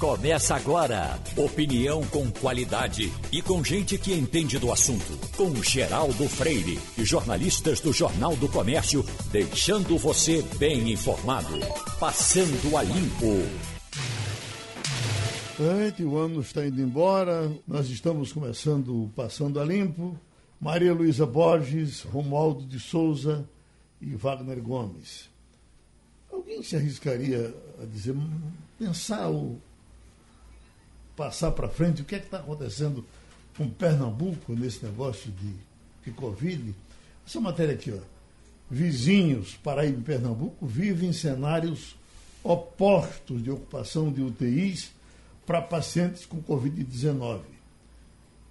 [0.00, 1.20] Começa agora.
[1.36, 5.18] Opinião com qualidade e com gente que entende do assunto.
[5.36, 11.52] Com Geraldo Freire e jornalistas do Jornal do Comércio, deixando você bem informado.
[11.98, 13.44] Passando a limpo.
[15.58, 20.18] Gente, o ano está indo embora, nós estamos começando Passando a Limpo.
[20.58, 23.46] Maria Luísa Borges, Romualdo de Souza
[24.00, 25.28] e Wagner Gomes.
[26.32, 28.16] Alguém se arriscaria a dizer,
[28.78, 29.60] pensar o
[31.20, 33.04] passar para frente o que é que está acontecendo
[33.54, 35.52] com Pernambuco nesse negócio de,
[36.02, 36.74] de Covid?
[37.26, 37.98] Essa matéria aqui, ó.
[38.70, 41.94] Vizinhos, Paraíba e Pernambuco, vivem cenários
[42.42, 44.92] opostos de ocupação de UTIs
[45.44, 47.42] para pacientes com Covid-19.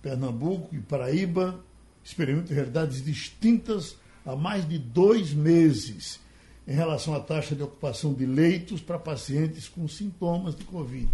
[0.04, 1.60] Pernambuco e Paraíba
[2.06, 6.20] experimentam realidades distintas há mais de dois meses
[6.68, 11.10] em relação à taxa de ocupação de leitos para pacientes com sintomas de Covid.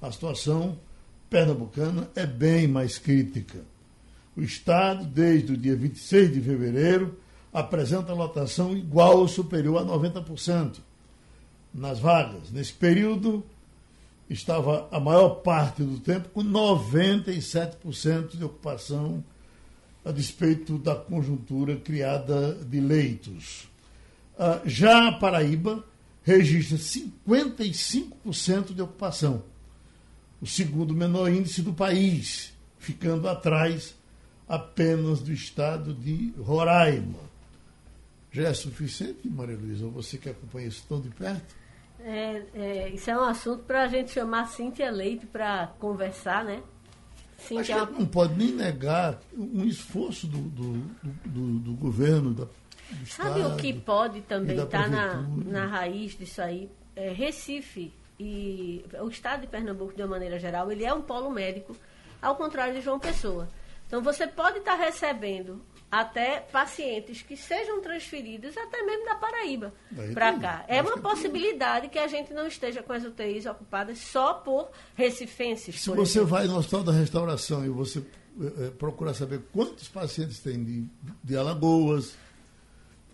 [0.00, 0.78] A situação
[1.30, 3.60] pernambucana é bem mais crítica.
[4.36, 7.18] O Estado, desde o dia 26 de fevereiro,
[7.52, 10.78] apresenta lotação igual ou superior a 90%
[11.72, 12.50] nas vagas.
[12.50, 13.44] Nesse período,
[14.28, 19.24] estava a maior parte do tempo com 97% de ocupação,
[20.04, 23.68] a despeito da conjuntura criada de leitos.
[24.36, 25.84] Uh, já a Paraíba
[26.22, 29.42] registra 55% de ocupação,
[30.44, 33.96] o segundo menor índice do país, ficando atrás
[34.46, 37.18] apenas do estado de Roraima.
[38.30, 39.86] Já é suficiente, Maria Luísa?
[39.86, 41.56] Você que acompanha isso tão de perto?
[41.98, 46.62] É, é, isso é um assunto para a gente chamar Cíntia Leite para conversar, né?
[47.38, 50.72] Cíntia a gente não pode nem negar um esforço do, do,
[51.24, 55.64] do, do governo, da, do Sabe Estado, o que pode também estar tá na, na
[55.64, 56.68] raiz disso aí?
[56.94, 61.30] É, Recife e o Estado de Pernambuco, de uma maneira geral, ele é um polo
[61.30, 61.76] médico,
[62.20, 63.48] ao contrário de João Pessoa.
[63.86, 69.72] Então, você pode estar recebendo até pacientes que sejam transferidos até mesmo da Paraíba
[70.12, 70.64] para cá.
[70.66, 75.80] É uma possibilidade que a gente não esteja com as UTIs ocupadas só por recifenses.
[75.80, 76.26] Se por você exemplo.
[76.26, 78.02] vai no Hospital da Restauração e você
[78.58, 80.84] é, procura saber quantos pacientes tem de,
[81.22, 82.16] de Alagoas,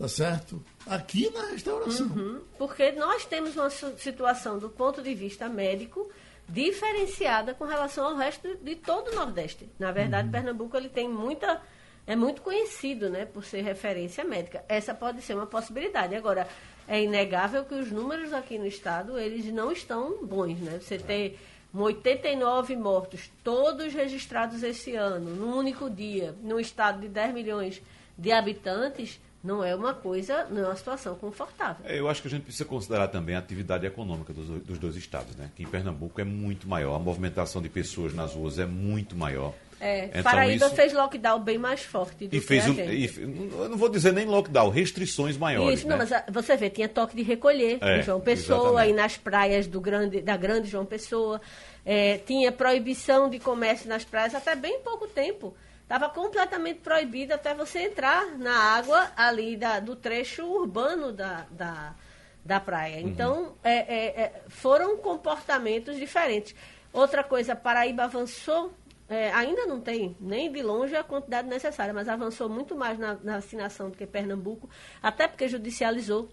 [0.01, 0.63] tá certo?
[0.87, 2.07] Aqui na restauração.
[2.07, 6.09] Uhum, porque nós temos uma situação do ponto de vista médico
[6.49, 9.69] diferenciada com relação ao resto de todo o Nordeste.
[9.77, 10.31] Na verdade, uhum.
[10.31, 11.61] Pernambuco ele tem muita
[12.07, 14.65] é muito conhecido, né, por ser referência médica.
[14.67, 16.15] Essa pode ser uma possibilidade.
[16.15, 16.47] Agora,
[16.87, 20.79] é inegável que os números aqui no estado, eles não estão bons, né?
[20.81, 21.39] Você ter
[21.71, 27.81] 89 mortos, todos registrados esse ano, num único dia, num estado de 10 milhões
[28.17, 31.83] de habitantes, não é uma coisa, não é uma situação confortável.
[31.85, 34.95] É, eu acho que a gente precisa considerar também a atividade econômica dos, dos dois
[34.95, 35.49] estados, né?
[35.55, 39.53] Que em Pernambuco é muito maior, a movimentação de pessoas nas ruas é muito maior.
[39.79, 40.75] É, então, Paraíba isso...
[40.75, 43.09] fez lockdown bem mais forte do e fez um, e,
[43.57, 45.79] eu não vou dizer nem lockdown, restrições maiores.
[45.79, 45.93] Isso, né?
[45.93, 49.17] não, mas a, você vê, tinha toque de recolher é, em João Pessoa e nas
[49.17, 51.41] praias do grande, da grande João Pessoa.
[51.83, 55.51] É, tinha proibição de comércio nas praias até bem pouco tempo.
[55.91, 61.93] Estava completamente proibido até você entrar na água ali da, do trecho urbano da, da,
[62.45, 63.01] da praia.
[63.01, 63.09] Uhum.
[63.09, 66.55] Então, é, é, é foram comportamentos diferentes.
[66.93, 68.73] Outra coisa, Paraíba avançou
[69.09, 73.15] é, ainda não tem nem de longe a quantidade necessária, mas avançou muito mais na,
[73.15, 74.69] na vacinação do que Pernambuco,
[75.03, 76.29] até porque judicializou.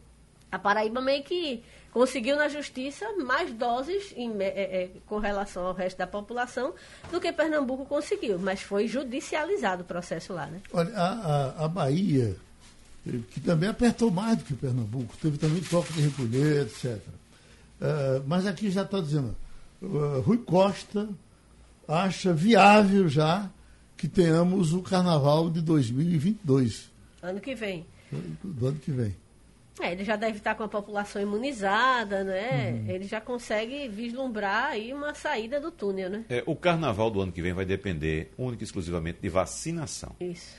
[0.51, 5.75] A Paraíba meio que conseguiu na justiça mais doses em, é, é, com relação ao
[5.75, 6.75] resto da população
[7.11, 10.47] do que Pernambuco conseguiu, mas foi judicializado o processo lá.
[10.47, 10.61] Né?
[10.73, 12.37] Olha, a, a, a Bahia,
[13.31, 16.97] que também apertou mais do que Pernambuco, teve também toque de recolher, etc.
[16.97, 17.01] Uh,
[17.81, 19.35] é, mas aqui já está dizendo,
[19.83, 21.09] uh, Rui Costa
[21.87, 23.51] acha viável já
[23.97, 26.91] que tenhamos o carnaval de 2022.
[27.23, 27.85] Ano que vem.
[28.43, 29.15] Do ano que vem.
[29.81, 32.73] É, ele já deve estar com a população imunizada, né?
[32.73, 32.91] Uhum.
[32.91, 36.25] Ele já consegue vislumbrar aí uma saída do túnel, né?
[36.29, 40.15] É, o carnaval do ano que vem vai depender única e exclusivamente de vacinação.
[40.21, 40.57] Isso.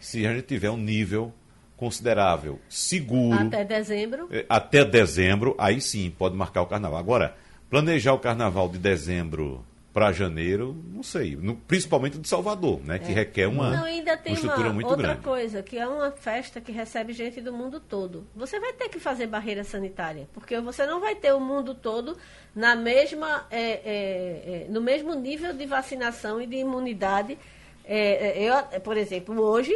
[0.00, 1.32] Se a gente tiver um nível
[1.76, 3.38] considerável, seguro.
[3.38, 4.28] Até dezembro.
[4.30, 6.98] É, até dezembro, aí sim pode marcar o carnaval.
[6.98, 7.36] Agora,
[7.68, 13.12] planejar o carnaval de dezembro para janeiro, não sei, no, principalmente de Salvador, né, que
[13.12, 13.14] é.
[13.14, 15.22] requer uma, não, ainda tem uma estrutura uma, muito outra grande.
[15.22, 18.26] coisa, que é uma festa que recebe gente do mundo todo.
[18.34, 22.16] Você vai ter que fazer barreira sanitária, porque você não vai ter o mundo todo
[22.54, 27.38] na mesma, é, é, é no mesmo nível de vacinação e de imunidade.
[27.84, 29.74] É, eu, por exemplo, hoje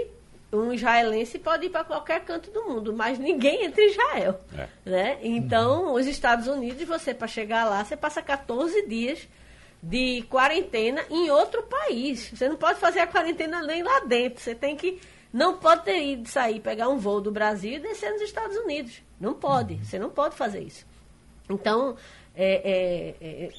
[0.50, 4.40] um israelense pode ir para qualquer canto do mundo, mas ninguém entra em Israel.
[4.84, 5.18] Né?
[5.20, 9.28] Então, os Estados Unidos, você para chegar lá, você passa 14 dias
[9.82, 12.31] de quarentena em outro país.
[12.31, 14.40] Você não pode fazer a quarentena nem lá dentro.
[14.40, 15.00] Você tem que.
[15.32, 19.02] Não pode ter ido sair, pegar um voo do Brasil e descer nos Estados Unidos.
[19.20, 19.76] Não pode.
[19.84, 20.87] Você não pode fazer isso.
[21.49, 21.96] Então,
[22.34, 23.50] é, é, é,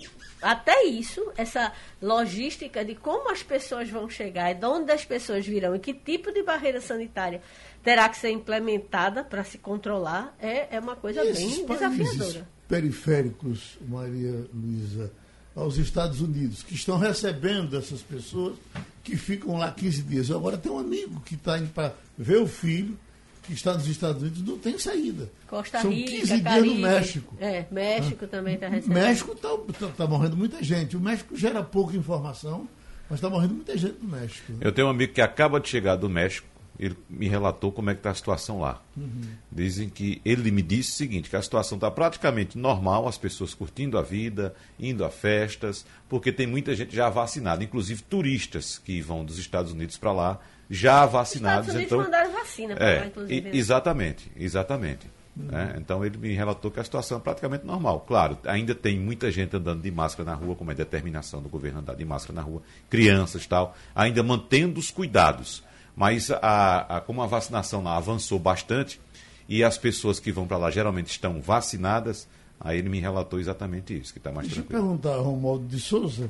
[0.42, 5.76] até isso, essa logística de como as pessoas vão chegar, de onde as pessoas virão
[5.76, 7.42] e que tipo de barreira sanitária
[7.84, 12.48] terá que ser implementada para se controlar, é, é uma coisa bem desafiadora.
[12.68, 15.12] Periféricos, Maria Luísa,
[15.58, 18.56] aos Estados Unidos, que estão recebendo essas pessoas
[19.04, 20.30] que ficam lá 15 dias.
[20.30, 22.98] Eu agora tem um amigo que está indo para ver o filho,
[23.42, 25.32] que está nos Estados Unidos, não tem saída.
[25.48, 26.68] Costa São Rica, 15 Caribe.
[26.68, 27.36] dias no México.
[27.40, 28.28] É, México ah.
[28.28, 28.94] também está recebendo.
[28.94, 29.50] México está
[29.80, 30.96] tá, tá morrendo muita gente.
[30.96, 32.68] O México gera pouca informação,
[33.10, 34.54] mas está morrendo muita gente no México.
[34.62, 36.48] Eu tenho um amigo que acaba de chegar do México
[36.80, 38.82] ele me relatou como é que está a situação lá.
[38.96, 39.22] Uhum.
[39.52, 43.54] Dizem que ele me disse o seguinte, que a situação está praticamente normal, as pessoas
[43.54, 49.02] curtindo a vida, indo a festas, porque tem muita gente já vacinada, inclusive turistas que
[49.02, 50.40] vão dos Estados Unidos para lá
[50.70, 51.70] já vacinados.
[51.70, 53.42] Os Estados então, mandaram vacina para é, lá, inclusive.
[53.42, 53.52] Né?
[53.54, 55.08] Exatamente, exatamente.
[55.36, 55.46] Uhum.
[55.46, 55.76] Né?
[55.78, 58.02] Então ele me relatou que a situação é praticamente normal.
[58.08, 61.80] Claro, ainda tem muita gente andando de máscara na rua, como é determinação do governo
[61.80, 65.64] andar de máscara na rua, crianças e tal, ainda mantendo os cuidados
[65.98, 69.02] mas a, a, como a vacinação lá avançou bastante
[69.50, 72.28] e as pessoas que vão para lá geralmente estão vacinadas,
[72.60, 74.80] aí ele me relatou exatamente isso, que está mais Deixa tranquilo.
[74.80, 76.30] Deixa eu perguntar ao Romualdo de Souza,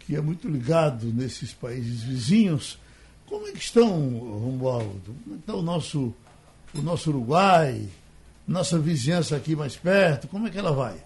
[0.00, 2.78] que é muito ligado nesses países vizinhos,
[3.24, 5.16] como é que estão, Romualdo?
[5.24, 6.14] Como é que está o nosso,
[6.74, 7.88] o nosso Uruguai,
[8.46, 10.96] nossa vizinhança aqui mais perto, como é que ela vai?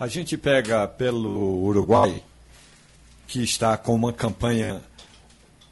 [0.00, 2.22] A gente pega pelo Uruguai,
[3.26, 4.80] que está com uma campanha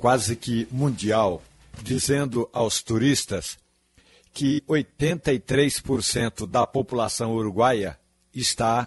[0.05, 1.43] quase que mundial,
[1.83, 3.57] dizendo aos turistas
[4.35, 7.99] que 83% da população uruguaia
[8.35, 8.87] está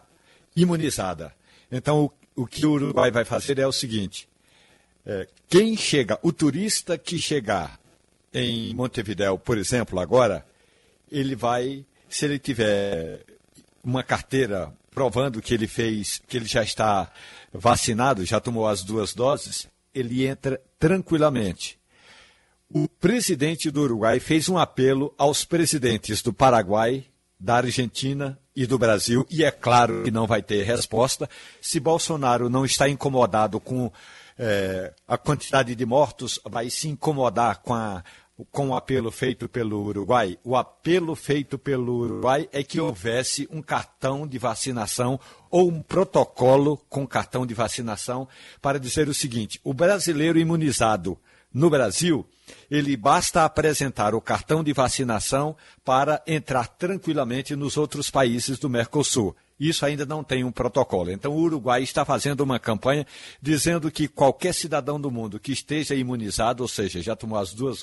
[0.56, 1.34] imunizada.
[1.72, 2.06] Então,
[2.36, 4.30] o, o, que o Uruguai vai fazer é o seguinte:
[5.08, 7.80] é, quem chega, o turista que chegar
[8.32, 10.46] em Montevideo, por exemplo, agora,
[11.12, 13.26] ele vai, se ele tiver
[13.84, 17.12] uma carteira provando que ele fez, que ele já está
[17.52, 19.68] vacinado, já tomou as duas doses,
[19.98, 21.80] ele entra tranquilamente.
[22.70, 27.06] O presidente do Uruguai fez um apelo aos presidentes do Paraguai,
[27.40, 31.30] da Argentina e do Brasil, e é claro que não vai ter resposta.
[31.62, 33.92] Se Bolsonaro não está incomodado com
[34.38, 38.04] é, a quantidade de mortos, vai se incomodar com a,
[38.52, 40.38] com o apelo feito pelo Uruguai?
[40.44, 45.20] O apelo feito pelo Uruguai é que houvesse um cartão de vacinação
[45.50, 48.28] ou um protocolo com cartão de vacinação
[48.62, 51.18] para dizer o seguinte: o brasileiro imunizado
[51.54, 52.26] no Brasil,
[52.70, 59.36] ele basta apresentar o cartão de vacinação para entrar tranquilamente nos outros países do Mercosul.
[59.60, 61.12] Isso ainda não tem um protocolo.
[61.12, 63.06] Então, o Uruguai está fazendo uma campanha
[63.42, 67.82] dizendo que qualquer cidadão do mundo que esteja imunizado, ou seja, já tomou as duas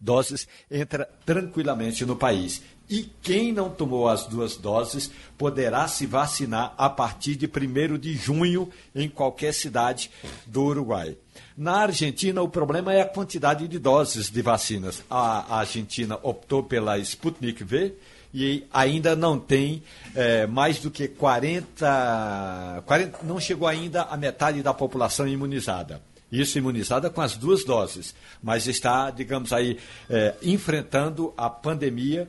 [0.00, 2.62] doses, entra tranquilamente no país.
[2.90, 8.14] E quem não tomou as duas doses poderá se vacinar a partir de 1 de
[8.14, 10.10] junho em qualquer cidade
[10.46, 11.16] do Uruguai.
[11.56, 15.02] Na Argentina, o problema é a quantidade de doses de vacinas.
[15.08, 17.94] A Argentina optou pela Sputnik V,
[18.34, 19.80] e ainda não tem
[20.12, 26.02] é, mais do que 40, 40, não chegou ainda a metade da população imunizada.
[26.32, 28.12] Isso imunizada com as duas doses,
[28.42, 29.78] mas está, digamos aí,
[30.10, 32.28] é, enfrentando a pandemia.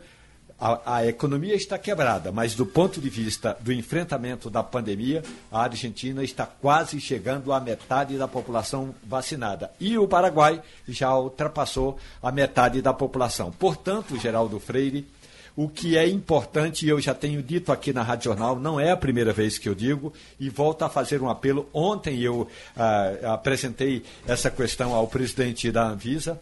[0.59, 5.63] A, a, economia está quebrada, mas do ponto de vista do enfrentamento da pandemia, a
[5.63, 9.71] Argentina está quase chegando à metade da população vacinada.
[9.79, 13.51] E o Paraguai já ultrapassou a metade da população.
[13.51, 15.05] Portanto, Geraldo Freire,
[15.55, 18.91] o que é importante, e eu já tenho dito aqui na Rádio Jornal, não é
[18.91, 21.69] a primeira vez que eu digo, e volto a fazer um apelo.
[21.73, 26.39] Ontem eu ah, apresentei essa questão ao presidente da Anvisa.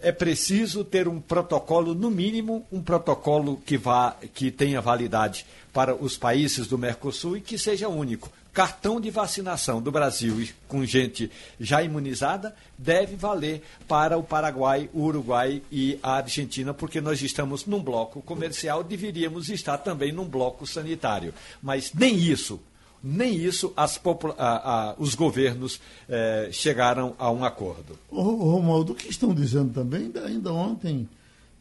[0.00, 5.94] É preciso ter um protocolo, no mínimo, um protocolo que, vá, que tenha validade para
[5.94, 11.30] os países do Mercosul e que seja único cartão de vacinação do Brasil com gente
[11.60, 17.66] já imunizada deve valer para o Paraguai, o Uruguai e a Argentina, porque nós estamos
[17.66, 21.32] num bloco comercial, deveríamos estar também num bloco sanitário.
[21.62, 22.60] Mas nem isso,
[23.02, 24.00] nem isso as
[24.36, 27.98] a, a, os governos eh, chegaram a um acordo.
[28.10, 31.08] Ô, Romualdo, o que estão dizendo também, ainda ontem,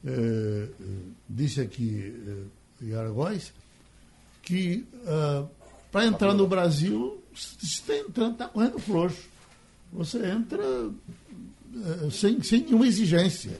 [0.06, 0.67] eh,
[1.29, 2.44] disse aqui eh,
[4.48, 5.46] que ah,
[5.91, 9.29] para entrar no Brasil, está entrando, está correndo frouxo.
[9.94, 13.60] Você entra uh, sem, sem nenhuma exigência.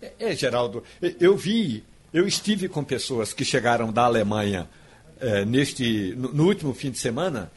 [0.00, 0.82] É, é, Geraldo,
[1.20, 4.68] eu vi, eu estive com pessoas que chegaram da Alemanha
[5.20, 7.50] é, neste, no, no último fim de semana,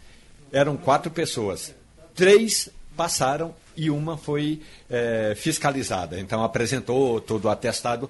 [0.52, 1.74] eram quatro pessoas.
[2.14, 6.20] Três passaram e uma foi é, fiscalizada.
[6.20, 8.10] Então apresentou todo o atestado.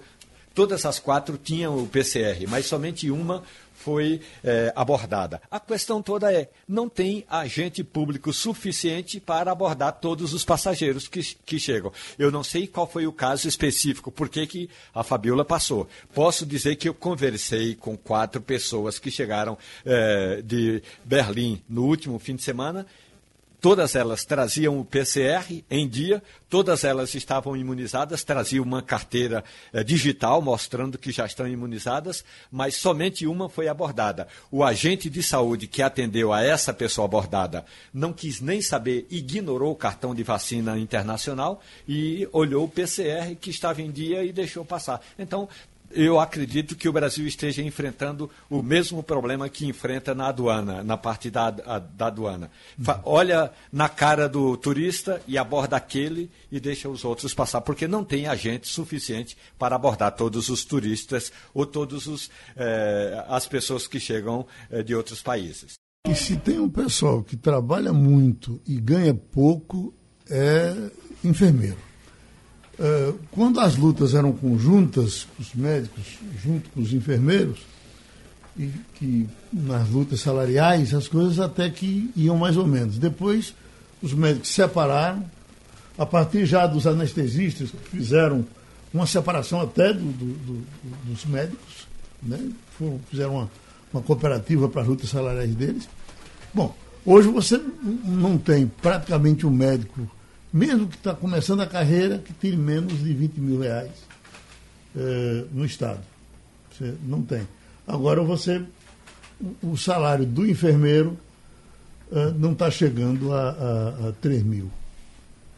[0.53, 3.43] Todas as quatro tinham o PCR, mas somente uma
[3.85, 5.39] foi é, abordada.
[5.51, 11.21] A questão toda é: não tem agente público suficiente para abordar todos os passageiros que,
[11.45, 11.93] que chegam.
[12.17, 15.87] Eu não sei qual foi o caso específico, por que, a Fabiola passou.
[16.15, 22.17] Posso dizer que eu conversei com quatro pessoas que chegaram é, de Berlim no último
[22.17, 22.87] fim de semana
[23.65, 29.43] Todas elas traziam o PCR em dia, todas elas estavam imunizadas, traziam uma carteira
[29.73, 34.27] eh, digital mostrando que já estão imunizadas, mas somente uma foi abordada.
[34.51, 39.71] O agente de saúde que atendeu a essa pessoa abordada não quis nem saber, ignorou
[39.71, 44.63] o cartão de vacina internacional e olhou o PCR que estava em dia e deixou
[44.63, 45.01] passar.
[45.17, 45.49] Então,
[45.95, 50.97] eu acredito que o Brasil esteja enfrentando o mesmo problema que enfrenta na aduana, na
[50.97, 52.51] parte da, a, da aduana.
[52.79, 57.87] Fa, olha na cara do turista e aborda aquele e deixa os outros passar, porque
[57.87, 63.99] não tem agente suficiente para abordar todos os turistas ou todas eh, as pessoas que
[63.99, 65.73] chegam eh, de outros países.
[66.07, 69.93] E se tem um pessoal que trabalha muito e ganha pouco,
[70.29, 70.73] é
[71.23, 71.77] enfermeiro.
[72.77, 76.03] Eh, quando as lutas eram conjuntas, os médicos
[76.43, 77.59] junto com os enfermeiros,
[78.57, 82.97] e que nas lutas salariais as coisas até que iam mais ou menos.
[82.97, 83.53] Depois
[84.01, 85.25] os médicos se separaram,
[85.97, 88.45] a partir já dos anestesistas que fizeram
[88.93, 90.65] uma separação até do, do, do,
[91.05, 91.87] dos médicos,
[92.21, 92.39] né?
[92.77, 93.51] Foram, fizeram uma,
[93.93, 95.87] uma cooperativa para as lutas salariais deles.
[96.53, 97.61] Bom, hoje você
[98.03, 100.09] não tem praticamente um médico
[100.55, 103.91] mesmo que está começando a carreira, que tire menos de 20 mil reais
[104.95, 105.99] é, no Estado.
[106.71, 107.45] Você não tem.
[107.85, 108.63] Agora você,
[109.61, 111.19] o salário do enfermeiro
[112.09, 114.71] é, não está chegando a, a, a 3 mil.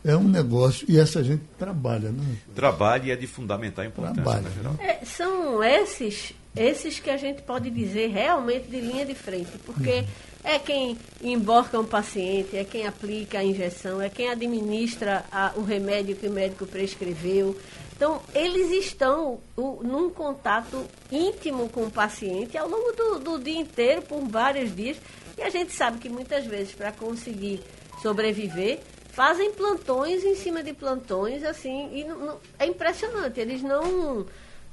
[0.04, 2.24] É um negócio e essa gente trabalha, né?
[2.56, 4.50] Trabalha e é de fundamental importância, trabalha.
[4.50, 9.60] Né, é, são esses, esses que a gente pode dizer realmente de linha de frente,
[9.64, 15.26] porque uhum é quem emborca um paciente, é quem aplica a injeção, é quem administra
[15.30, 17.54] a, o remédio que o médico prescreveu.
[17.94, 23.60] Então, eles estão o, num contato íntimo com o paciente ao longo do, do dia
[23.60, 24.96] inteiro, por vários dias.
[25.38, 27.62] E a gente sabe que muitas vezes, para conseguir
[28.02, 33.38] sobreviver, fazem plantões em cima de plantões, assim, e não, não, é impressionante.
[33.38, 34.26] Eles não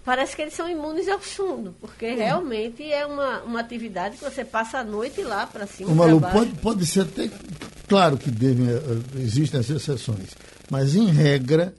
[0.04, 2.16] parece que eles são imunes ao fundo, porque uhum.
[2.16, 5.90] realmente é uma, uma atividade que você passa a noite lá para cima.
[5.90, 7.30] O Malu, pode, pode ser até.
[7.88, 10.30] Claro que devem, eh, existem as exceções,
[10.70, 11.74] mas em regra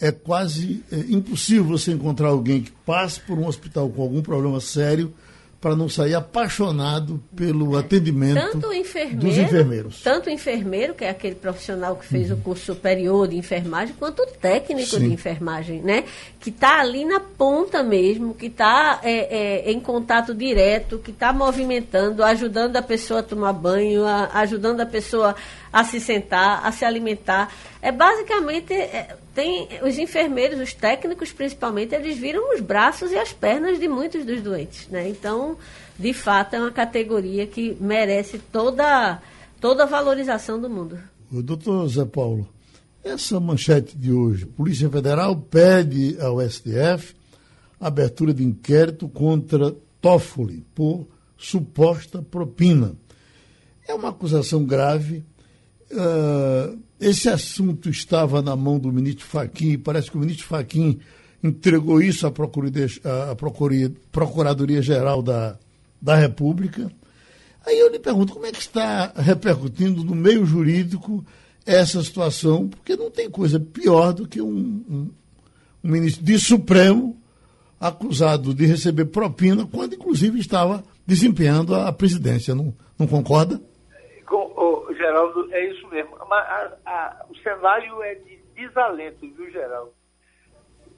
[0.00, 4.60] é quase é, impossível você encontrar alguém que passe por um hospital com algum problema
[4.60, 5.12] sério
[5.60, 10.02] para não sair apaixonado pelo atendimento tanto enfermeiro, dos enfermeiros.
[10.02, 12.38] Tanto o enfermeiro, que é aquele profissional que fez uhum.
[12.38, 15.08] o curso superior de enfermagem, quanto o técnico Sim.
[15.08, 16.04] de enfermagem, né?
[16.40, 21.30] Que está ali na ponta mesmo, que está é, é, em contato direto, que está
[21.30, 25.36] movimentando, ajudando a pessoa a tomar banho, a, ajudando a pessoa
[25.72, 27.52] a se sentar, a se alimentar.
[27.80, 33.32] É basicamente é, tem os enfermeiros, os técnicos principalmente, eles viram os braços e as
[33.32, 35.08] pernas de muitos dos doentes, né?
[35.08, 35.56] Então,
[35.98, 39.20] de fato, é uma categoria que merece toda
[39.60, 40.98] toda a valorização do mundo.
[41.30, 42.48] O doutor Zé Paulo,
[43.04, 47.14] essa manchete de hoje, Polícia Federal pede ao STF
[47.80, 52.94] abertura de inquérito contra Toffoli por suposta propina.
[53.88, 55.24] É uma acusação grave.
[55.92, 61.00] Uh, esse assunto estava na mão do ministro Faquim, parece que o ministro Faquim
[61.42, 63.36] entregou isso à Procuradoria-Geral
[64.12, 64.82] Procuradoria
[65.22, 65.58] da,
[66.00, 66.92] da República.
[67.66, 71.24] Aí eu lhe pergunto, como é que está repercutindo no meio jurídico
[71.66, 72.68] essa situação?
[72.68, 75.10] Porque não tem coisa pior do que um, um,
[75.82, 77.16] um ministro de Supremo
[77.80, 82.54] acusado de receber propina, quando inclusive estava desempenhando a presidência.
[82.54, 83.60] Não, não concorda?
[85.00, 86.14] Geraldo, é isso mesmo.
[86.16, 89.94] A, a, o cenário é de desalento, viu, Geraldo?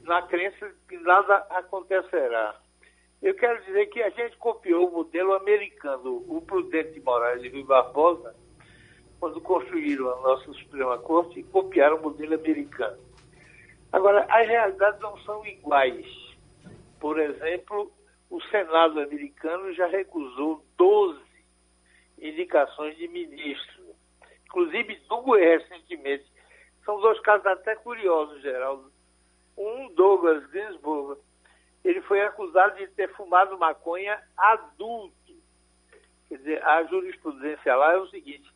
[0.02, 2.56] Na crença que nada acontecerá.
[3.22, 7.48] Eu quero dizer que a gente copiou o modelo americano, o Prudente de Moraes e
[7.48, 8.34] Rui Barbosa,
[9.20, 12.98] quando construíram a nossa Suprema Corte, e copiaram o modelo americano.
[13.92, 16.06] Agora, as realidades não são iguais.
[16.98, 17.92] Por exemplo,
[18.28, 21.20] o Senado americano já recusou 12
[22.18, 23.81] indicações de ministros
[24.52, 26.30] Inclusive, Dugu recentemente
[26.84, 28.92] São dois casos até curiosos, Geraldo.
[29.56, 31.20] Um, Douglas Ginsburg,
[31.82, 35.14] ele foi acusado de ter fumado maconha adulto.
[36.28, 38.50] Quer dizer, a jurisprudência lá é o seguinte: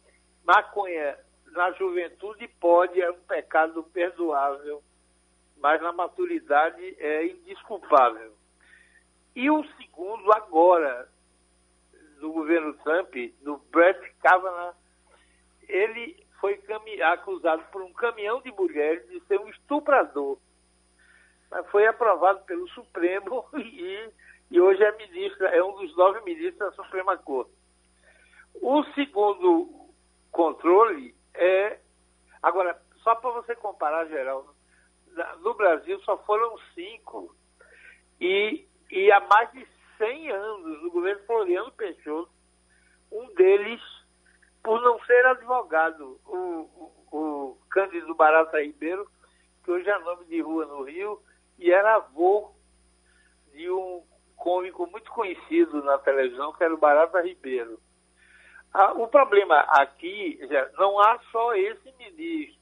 [0.45, 1.19] maconha
[1.53, 4.83] na juventude pode, é um pecado perdoável,
[5.59, 8.35] mas na maturidade é indisculpável.
[9.35, 11.09] E o segundo, agora,
[12.21, 14.75] do governo Trump, do Brett Kavanaugh,
[15.69, 16.61] ele foi
[17.03, 20.39] acusado por um caminhão de mulheres de ser um estuprador.
[21.51, 24.11] Mas foi aprovado pelo Supremo e,
[24.51, 27.53] e hoje é ministra, é um dos nove ministros da Suprema Corte.
[28.55, 29.69] O segundo
[30.31, 31.79] controle é.
[32.43, 34.55] Agora, só para você comparar, Geraldo,
[35.41, 37.35] no Brasil só foram cinco.
[38.21, 39.67] E, e há mais de
[39.99, 42.31] 100 anos, no governo Floriano Peixoto,
[43.11, 43.81] um deles,
[44.67, 49.09] por não ser advogado, o, o, o Cândido Barata Ribeiro,
[49.63, 51.23] que hoje é nome de rua no Rio,
[51.57, 52.51] e era avô
[53.53, 54.03] de um
[54.35, 57.79] cômico muito conhecido na televisão, que era o Barata Ribeiro.
[58.75, 60.41] Ah, o problema aqui,
[60.77, 62.61] não há só esse ministro.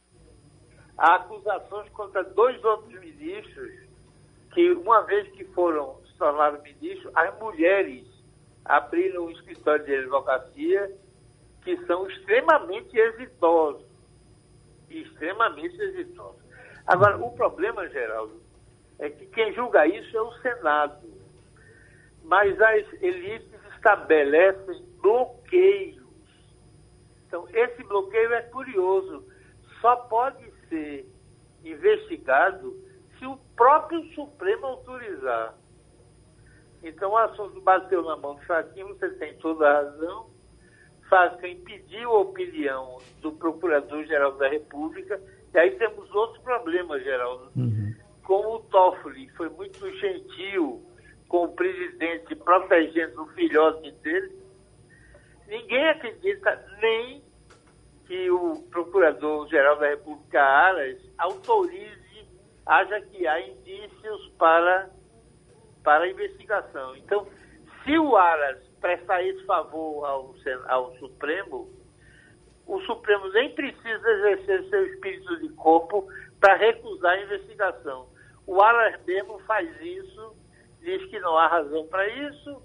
[0.98, 3.72] Há acusações contra dois outros ministros
[4.52, 8.06] que, uma vez que foram se tornaram ministros, as mulheres
[8.62, 11.03] abriram um escritório de advocacia
[11.64, 13.86] que são extremamente exitosos.
[14.88, 16.42] Extremamente exitosos.
[16.86, 18.40] Agora, o problema, Geraldo,
[18.98, 21.08] é que quem julga isso é o Senado.
[22.22, 26.04] Mas as elites estabelecem bloqueios.
[27.26, 29.26] Então, esse bloqueio é curioso.
[29.80, 31.08] Só pode ser
[31.64, 32.74] investigado
[33.18, 35.54] se o próprio Supremo autorizar.
[36.82, 40.33] Então, o assunto bateu na mão do Faquinha, você tem toda a razão.
[41.08, 45.20] Faquinha pediu a opinião do Procurador-Geral da República,
[45.52, 47.50] e aí temos outros problemas, Geraldo.
[47.56, 47.94] Uhum.
[48.22, 50.82] Como o Toffoli foi muito gentil
[51.28, 54.32] com o presidente, protegendo o filhote dele,
[55.46, 57.22] ninguém acredita nem
[58.06, 62.28] que o Procurador-Geral da República Aras autorize,
[62.66, 64.90] haja que há indícios para,
[65.82, 66.96] para a investigação.
[66.96, 67.26] Então,
[67.82, 70.34] se o Aras prestar esse favor ao,
[70.68, 71.70] ao Supremo,
[72.66, 76.06] o Supremo nem precisa exercer seu espírito de corpo
[76.38, 78.06] para recusar a investigação.
[78.46, 80.36] O Aras mesmo faz isso,
[80.82, 82.62] diz que não há razão para isso,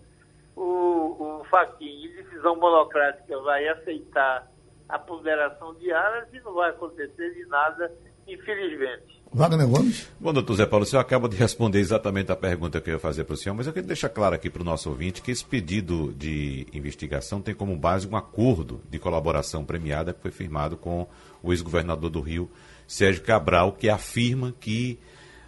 [0.57, 1.43] o, o
[1.79, 4.45] em decisão monocrática, vai aceitar
[4.89, 7.89] a ponderação de Aras e não vai acontecer de nada,
[8.27, 9.18] infelizmente.
[9.31, 10.07] Wagner Gomes?
[10.19, 12.99] Bom, doutor Zé Paulo, o senhor acaba de responder exatamente a pergunta que eu ia
[12.99, 15.29] fazer para o senhor, mas eu queria deixar claro aqui para o nosso ouvinte que
[15.29, 20.75] esse pedido de investigação tem como base um acordo de colaboração premiada que foi firmado
[20.75, 21.07] com
[21.43, 22.49] o ex-governador do Rio,
[22.87, 24.97] Sérgio Cabral, que afirma que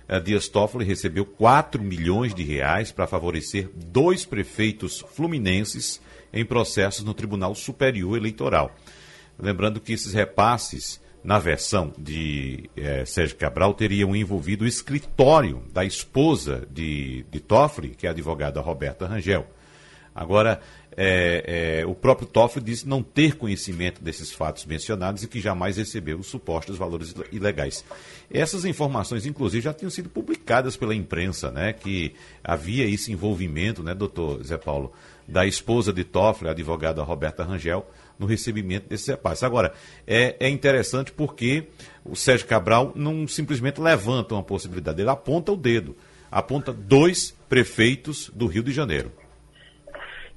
[0.07, 5.99] uh, Dias Toffoli recebeu 4 milhões de reais para favorecer dois prefeitos fluminenses
[6.31, 8.75] em processos no Tribunal Superior Eleitoral.
[9.39, 15.85] Lembrando que esses repasses, na versão de eh, Sérgio Cabral, teriam envolvido o escritório da
[15.85, 19.45] esposa de, de Toffoli, que é a advogada Roberta Rangel.
[20.13, 20.59] Agora,
[20.97, 25.77] é, é, o próprio Toffoli disse não ter conhecimento desses fatos mencionados e que jamais
[25.77, 27.85] recebeu os supostos valores ilegais.
[28.29, 31.71] Essas informações, inclusive, já tinham sido publicadas pela imprensa, né?
[31.71, 34.91] Que havia esse envolvimento, né, doutor Zé Paulo,
[35.25, 37.89] da esposa de Toffoli, a advogada Roberta Rangel,
[38.21, 39.43] no recebimento desses repasses.
[39.43, 39.73] Agora,
[40.05, 41.67] é, é interessante porque
[42.05, 45.95] o Sérgio Cabral não simplesmente levanta uma possibilidade, ele aponta o dedo,
[46.31, 49.11] aponta dois prefeitos do Rio de Janeiro.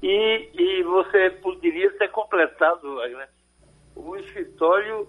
[0.01, 3.27] E, e você poderia ter completado, né?
[3.95, 5.07] o escritório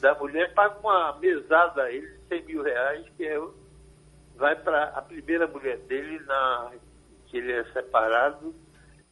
[0.00, 3.40] da mulher paga uma mesada a ele de 100 mil reais, que é,
[4.36, 6.72] vai para a primeira mulher dele, na,
[7.26, 8.54] que ele é separado,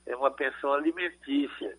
[0.06, 1.78] é uma pensão alimentícia.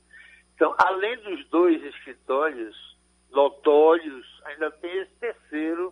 [0.62, 2.96] Então, além dos dois escritórios
[3.32, 5.92] notórios, ainda tem esse terceiro,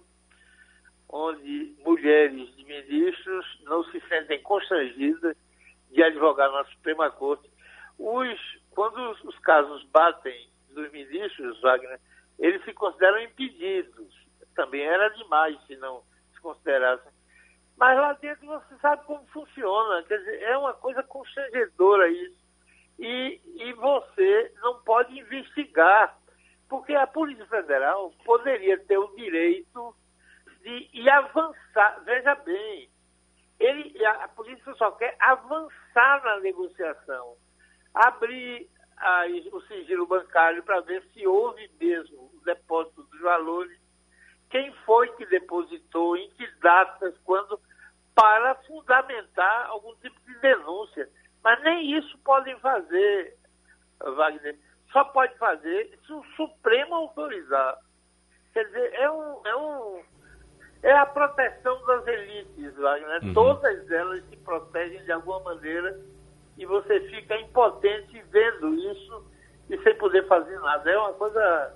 [1.12, 5.36] onde mulheres de ministros não se sentem constrangidas
[5.90, 7.50] de advogar na Suprema Corte.
[7.98, 12.00] Os, quando os, os casos batem dos ministros, Wagner,
[12.38, 14.14] eles se consideram impedidos.
[14.56, 17.12] Também era demais se não se considerassem.
[17.76, 20.04] Mas lá dentro você sabe como funciona.
[20.04, 22.39] Quer dizer, é uma coisa constrangedora isso
[23.00, 26.18] e, e você não pode investigar,
[26.68, 29.96] porque a Polícia Federal poderia ter o direito
[30.62, 32.02] de ir avançar.
[32.04, 32.90] Veja bem,
[33.60, 37.36] ele, a, a polícia só quer avançar na negociação,
[37.94, 43.80] abrir a, o sigilo bancário para ver se houve mesmo o depósito dos valores
[44.50, 47.60] quem foi que depositou, em que datas, quando,
[48.16, 51.08] para fundamentar algum tipo de denúncia.
[51.44, 53.36] Mas nem isso podem fazer,
[54.00, 54.58] Wagner.
[54.92, 57.78] Só pode fazer se o Supremo autorizar.
[58.54, 59.42] Quer dizer, é um.
[59.46, 60.04] É, um,
[60.82, 63.24] é a proteção das elites, Wagner.
[63.24, 63.34] Uhum.
[63.34, 66.00] Todas elas se protegem de alguma maneira
[66.58, 69.26] e você fica impotente vendo isso
[69.70, 70.90] e sem poder fazer nada.
[70.90, 71.74] É uma coisa.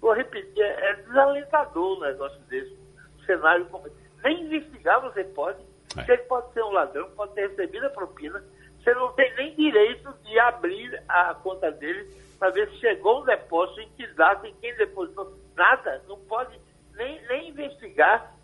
[0.00, 2.76] Vou repetir, é, é desalentador um negócio desse.
[3.16, 3.88] Um cenário como
[4.24, 5.62] Nem investigar você pode.
[5.96, 6.04] É.
[6.04, 8.42] Você pode ser um ladrão, pode ter recebido a propina.
[8.88, 13.24] Você não tem nem direito de abrir a conta dele para ver se chegou um
[13.24, 15.36] depósito, em que data, em quem depositou.
[15.54, 16.58] Nada, não pode
[16.96, 18.34] nem, nem investigar.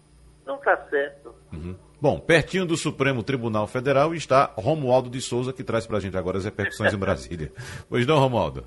[0.44, 1.34] Não está certo.
[1.50, 1.74] Uhum.
[1.98, 6.16] Bom, pertinho do Supremo Tribunal Federal está Romualdo de Souza, que traz para a gente
[6.16, 7.50] agora as repercussões em Brasília.
[7.88, 8.66] Pois não, Romualdo?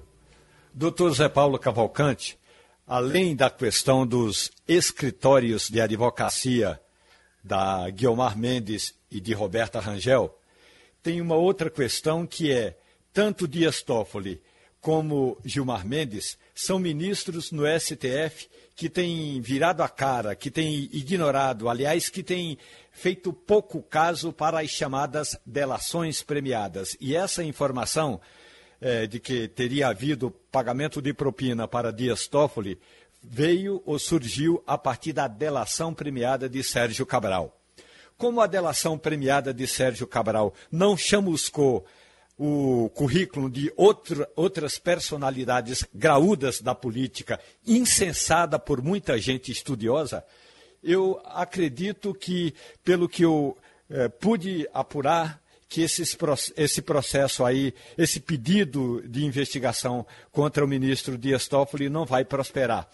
[0.74, 2.40] Doutor Zé Paulo Cavalcante,
[2.88, 6.80] além da questão dos escritórios de advocacia
[7.44, 10.34] da Guilmar Mendes e de Roberta Rangel,
[11.08, 12.78] tem uma outra questão que é
[13.13, 14.41] tanto Dias Toffoli
[14.82, 21.70] como Gilmar Mendes são ministros no STF que têm virado a cara, que têm ignorado,
[21.70, 22.58] aliás, que têm
[22.91, 26.98] feito pouco caso para as chamadas delações premiadas.
[27.00, 28.20] E essa informação
[28.82, 32.78] é, de que teria havido pagamento de propina para Dias Toffoli
[33.24, 37.58] veio ou surgiu a partir da delação premiada de Sérgio Cabral.
[38.17, 41.86] Como a delação premiada de Sérgio Cabral não chamuscou
[42.38, 50.23] o currículo de outra, outras personalidades graúdas da política, incensada por muita gente estudiosa,
[50.84, 52.53] eu acredito que,
[52.84, 53.58] pelo que eu
[53.89, 56.17] eh, pude apurar, que esses,
[56.56, 62.88] esse processo aí, esse pedido de investigação contra o ministro Dias Toffoli não vai prosperar.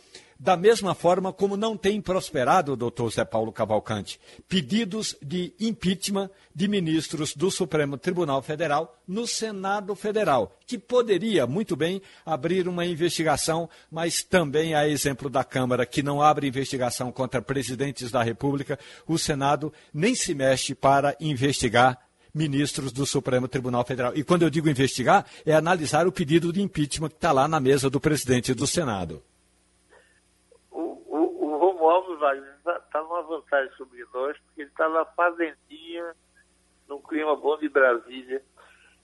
[0.43, 6.67] Da mesma forma como não tem prosperado, doutor Zé Paulo Cavalcante, pedidos de impeachment de
[6.67, 13.69] ministros do Supremo Tribunal Federal no Senado Federal, que poderia muito bem abrir uma investigação,
[13.89, 18.77] mas também, a exemplo da Câmara, que não abre investigação contra presidentes da República,
[19.07, 21.97] o Senado nem se mexe para investigar
[22.33, 24.11] ministros do Supremo Tribunal Federal.
[24.13, 27.61] E quando eu digo investigar, é analisar o pedido de impeachment que está lá na
[27.61, 29.23] mesa do presidente do Senado.
[32.23, 36.15] Wagner está tá numa vantagem sobre nós, porque ele está na fazendinha,
[36.87, 38.41] num clima bom de Brasília.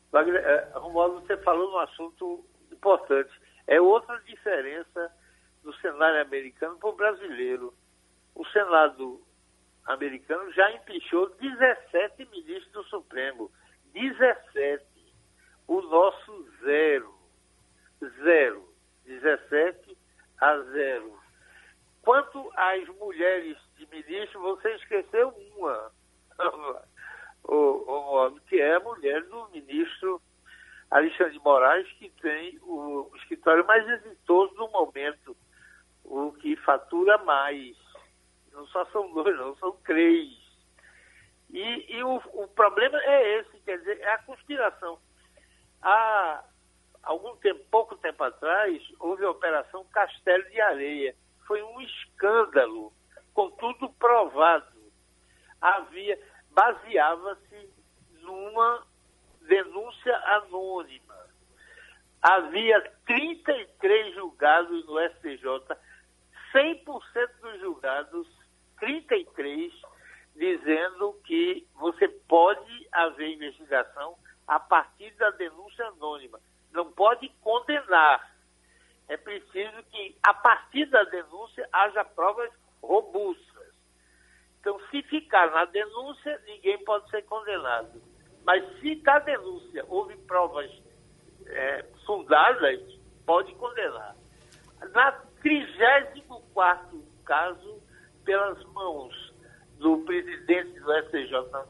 [0.09, 3.29] Wagner, é, Romualdo, você falou num assunto importante.
[3.67, 5.13] É outra diferença
[5.63, 7.73] do cenário americano para o brasileiro.
[8.33, 9.21] O Senado
[9.85, 13.51] americano já empichou 17 ministros do Supremo.
[13.93, 14.85] 17.
[15.67, 17.13] O nosso zero.
[18.23, 18.73] Zero.
[19.05, 19.97] 17
[20.39, 21.18] a zero.
[22.09, 25.91] Quanto às mulheres de ministro, você esqueceu uma,
[27.43, 30.19] o, o, que é a mulher do ministro
[30.89, 35.37] Alexandre de Moraes, que tem o escritório mais exitoso do momento,
[36.03, 37.77] o que fatura mais
[38.53, 40.35] não só são dois, não, são três.
[41.51, 44.97] E, e o, o, problema é esse, quer dizer, é a conspiração.
[45.79, 46.43] Há
[47.03, 51.15] algum tempo, pouco tempo atrás, houve a Operação Castelo de Areia.
[51.49, 52.93] Foi um escândalo,
[53.33, 54.67] com tudo provado.
[55.59, 56.15] Havia,
[56.51, 57.73] baseava-se
[58.21, 58.85] numa
[59.47, 61.17] denúncia anônima.
[62.21, 65.75] Havia 33 julgados no STJ,
[66.53, 66.85] 100%
[67.41, 68.27] dos julgados
[68.79, 69.73] 33,
[70.35, 74.15] dizendo que você pode haver investigação
[74.47, 76.39] a partir da denúncia anônima.
[76.71, 78.28] Não pode condenar.
[79.09, 83.73] É preciso que, a partir da denúncia, haja provas robustas.
[84.59, 87.99] Então, se ficar na denúncia, ninguém pode ser condenado.
[88.45, 90.71] Mas se da denúncia houve provas
[91.47, 92.79] é, fundadas,
[93.25, 94.15] pode condenar.
[94.93, 97.81] Na 34 caso,
[98.23, 99.33] pelas mãos
[99.79, 101.67] do presidente do STJ.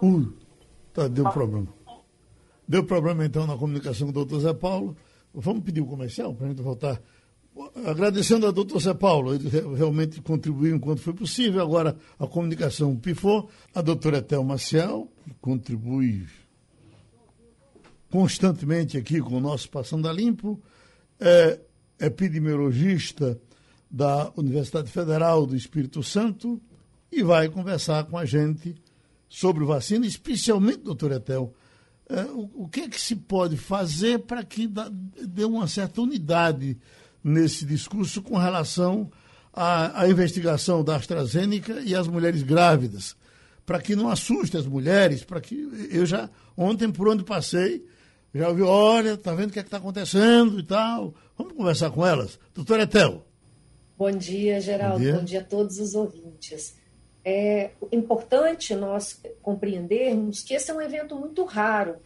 [0.00, 0.36] Ui,
[0.94, 1.81] tá, deu problema.
[2.72, 4.96] Deu problema então na comunicação com o doutor Zé Paulo.
[5.34, 7.02] Vamos pedir o comercial para a gente voltar.
[7.84, 11.60] Agradecendo ao doutor Zé Paulo, ele realmente contribuiu enquanto foi possível.
[11.60, 13.50] Agora a comunicação pifou.
[13.74, 16.26] A doutora Etel Maciel, que contribui
[18.10, 20.58] constantemente aqui com o nosso Passando a Limpo.
[21.20, 21.60] É,
[22.00, 23.38] epidemiologista
[23.90, 26.58] da Universidade Federal do Espírito Santo,
[27.12, 28.74] e vai conversar com a gente
[29.28, 31.52] sobre vacina, especialmente, doutor Etel,
[32.34, 34.68] o, o, que é que se pode fazer para que
[35.26, 36.76] dê uma certa unidade
[37.22, 39.10] nesse discurso com relação
[39.52, 43.16] à, à investigação da AstraZeneca e as mulheres grávidas?
[43.64, 47.86] Para que não assuste as mulheres, para que eu já, ontem por onde passei,
[48.34, 51.14] já ouvi, olha, tá vendo o que é está acontecendo e tal.
[51.36, 52.38] Vamos conversar com elas.
[52.54, 53.26] Doutora Etel.
[53.96, 54.98] Bom dia, Geraldo.
[54.98, 56.74] Bom dia, Bom dia a todos os ouvintes.
[57.24, 61.96] É importante nós compreendermos que esse é um evento muito raro.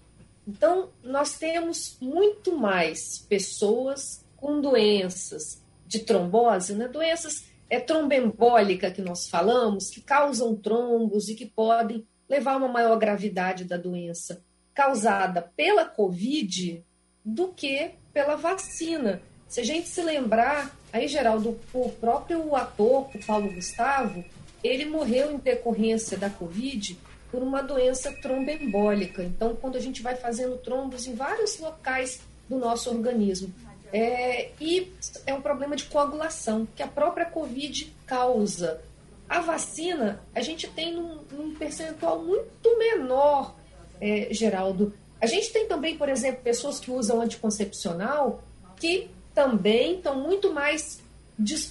[0.46, 6.87] Então, nós temos muito mais pessoas com doenças de trombose, né?
[6.88, 12.68] doenças é trombembólica que nós falamos, que causam trombos e que podem levar a uma
[12.68, 14.42] maior gravidade da doença
[14.74, 16.85] causada pela Covid
[17.24, 19.20] do que pela vacina.
[19.48, 24.24] Se a gente se lembrar, aí, Geraldo, o próprio ator, o Paulo Gustavo,
[24.66, 26.98] ele morreu em decorrência da Covid
[27.31, 29.22] por uma doença trombembólica.
[29.22, 33.52] Então, quando a gente vai fazendo trombos em vários locais do nosso organismo.
[33.92, 34.92] É, e
[35.26, 38.81] é um problema de coagulação que a própria Covid causa.
[39.29, 43.55] A vacina, a gente tem num, percentual muito menor,
[44.00, 44.94] é, Geraldo.
[45.20, 48.42] A gente tem também, por exemplo, pessoas que usam anticoncepcional
[48.76, 51.00] que também estão muito mais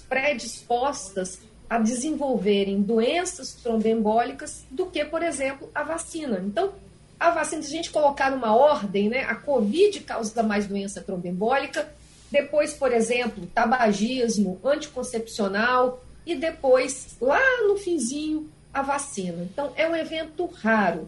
[0.10, 6.42] predispostas a desenvolverem doenças trombembólicas do que, por exemplo, a vacina.
[6.46, 6.74] Então,
[7.20, 11.90] a vacina, se a gente colocar numa ordem, né, a Covid causa mais doença trombembólica,
[12.32, 19.44] depois, por exemplo, tabagismo, anticoncepcional e depois, lá no finzinho, a vacina.
[19.44, 21.08] Então, é um evento raro.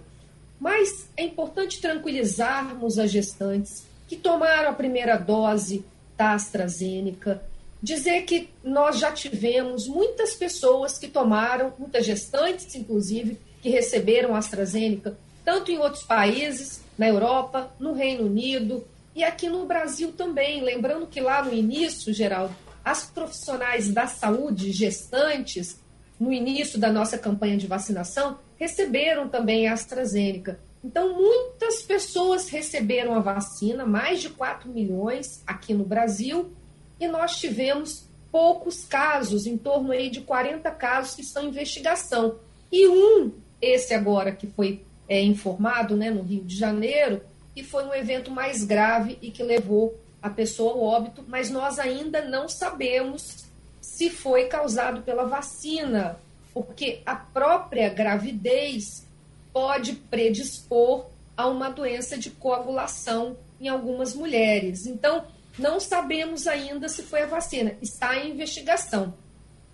[0.59, 7.43] Mas é importante tranquilizarmos as gestantes que tomaram a primeira dose da AstraZeneca,
[7.81, 14.39] dizer que nós já tivemos muitas pessoas que tomaram, muitas gestantes, inclusive, que receberam a
[14.39, 18.85] AstraZeneca, tanto em outros países, na Europa, no Reino Unido
[19.15, 20.61] e aqui no Brasil também.
[20.61, 25.79] Lembrando que lá no início, Geraldo, as profissionais da saúde gestantes,
[26.19, 30.59] no início da nossa campanha de vacinação, receberam também a AstraZeneca.
[30.83, 36.51] Então, muitas pessoas receberam a vacina, mais de 4 milhões aqui no Brasil,
[36.99, 42.35] e nós tivemos poucos casos, em torno aí de 40 casos que estão em investigação.
[42.71, 43.31] E um,
[43.61, 47.21] esse agora que foi é, informado né, no Rio de Janeiro,
[47.55, 51.79] que foi um evento mais grave e que levou a pessoa ao óbito, mas nós
[51.79, 53.45] ainda não sabemos
[53.81, 56.19] se foi causado pela vacina,
[56.53, 59.05] porque a própria gravidez
[59.53, 64.85] pode predispor a uma doença de coagulação em algumas mulheres.
[64.85, 65.25] Então,
[65.57, 69.13] não sabemos ainda se foi a vacina, está em investigação.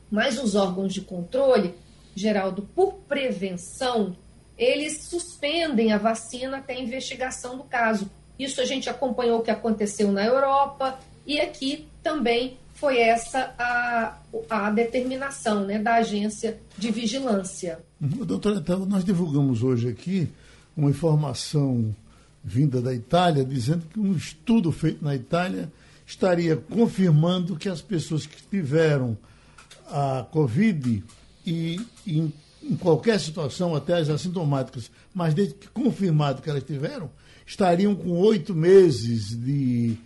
[0.09, 1.75] Mas os órgãos de controle,
[2.15, 4.15] Geraldo, por prevenção,
[4.57, 8.09] eles suspendem a vacina até a investigação do caso.
[8.37, 14.17] Isso a gente acompanhou o que aconteceu na Europa e aqui também foi essa a,
[14.49, 17.79] a determinação né, da agência de vigilância.
[18.01, 18.25] Uhum.
[18.25, 20.29] Doutora, então, nós divulgamos hoje aqui
[20.75, 21.95] uma informação
[22.43, 25.71] vinda da Itália, dizendo que um estudo feito na Itália
[26.05, 29.17] estaria confirmando que as pessoas que tiveram
[29.87, 31.03] a Covid
[31.45, 37.09] e em, em qualquer situação, até as assintomáticas, mas desde que confirmado que elas tiveram,
[37.45, 39.97] estariam com oito meses de,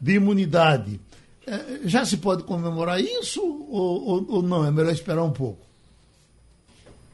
[0.00, 1.00] de imunidade.
[1.46, 4.64] É, já se pode comemorar isso ou, ou, ou não?
[4.64, 5.64] É melhor esperar um pouco?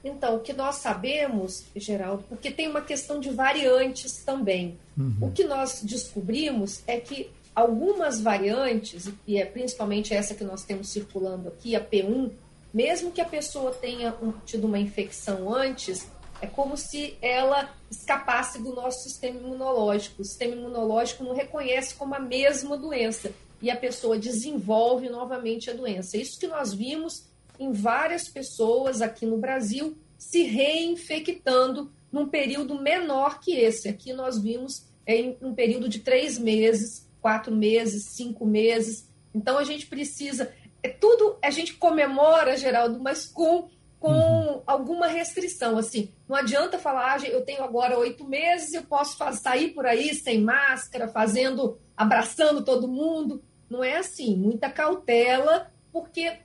[0.04, 4.78] Então, o que nós sabemos, Geraldo, porque tem uma questão de variantes também.
[4.96, 5.28] Uhum.
[5.28, 10.88] O que nós descobrimos é que algumas variantes, e é principalmente essa que nós temos
[10.88, 12.30] circulando aqui, a P1,
[12.72, 14.14] mesmo que a pessoa tenha
[14.46, 16.06] tido uma infecção antes,
[16.40, 20.22] é como se ela escapasse do nosso sistema imunológico.
[20.22, 25.74] O sistema imunológico não reconhece como a mesma doença e a pessoa desenvolve novamente a
[25.74, 26.16] doença.
[26.16, 27.24] Isso que nós vimos
[27.60, 33.88] em várias pessoas aqui no Brasil se reinfectando num período menor que esse.
[33.88, 39.08] Aqui nós vimos em um período de três meses, quatro meses, cinco meses.
[39.34, 40.52] Então a gente precisa.
[40.82, 43.68] É tudo a gente comemora, Geraldo, mas com,
[43.98, 44.62] com uhum.
[44.66, 45.76] alguma restrição.
[45.76, 50.14] Assim, não adianta falar, ah, eu tenho agora oito meses, eu posso sair por aí
[50.14, 53.42] sem máscara, fazendo, abraçando todo mundo.
[53.68, 56.38] Não é assim, muita cautela, porque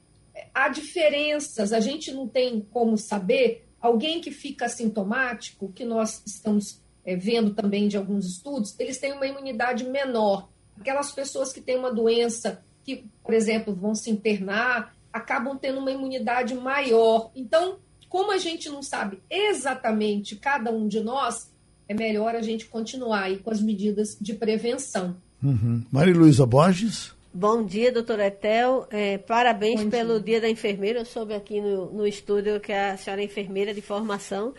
[0.54, 3.68] há diferenças, a gente não tem como saber.
[3.80, 9.14] Alguém que fica sintomático, que nós estamos é, vendo também de alguns estudos, eles têm
[9.14, 10.50] uma imunidade menor.
[10.80, 15.92] Aquelas pessoas que têm uma doença que, por exemplo, vão se internar, acabam tendo uma
[15.92, 17.32] imunidade maior.
[17.36, 17.78] Então,
[18.10, 21.52] como a gente não sabe exatamente cada um de nós,
[21.88, 25.16] é melhor a gente continuar aí com as medidas de prevenção.
[25.44, 25.84] Uhum.
[25.92, 27.15] Maria Luísa Borges.
[27.38, 28.88] Bom dia, doutora Etel.
[28.90, 30.40] É, parabéns Bom pelo dia.
[30.40, 30.42] dia.
[30.42, 31.00] da enfermeira.
[31.00, 34.54] Eu soube aqui no, no estúdio que a senhora é enfermeira de formação.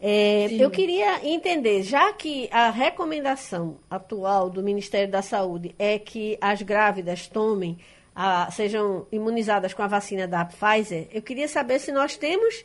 [0.00, 6.38] É, eu queria entender, já que a recomendação atual do Ministério da Saúde é que
[6.40, 7.76] as grávidas tomem,
[8.14, 12.64] a, sejam imunizadas com a vacina da Pfizer, eu queria saber se nós temos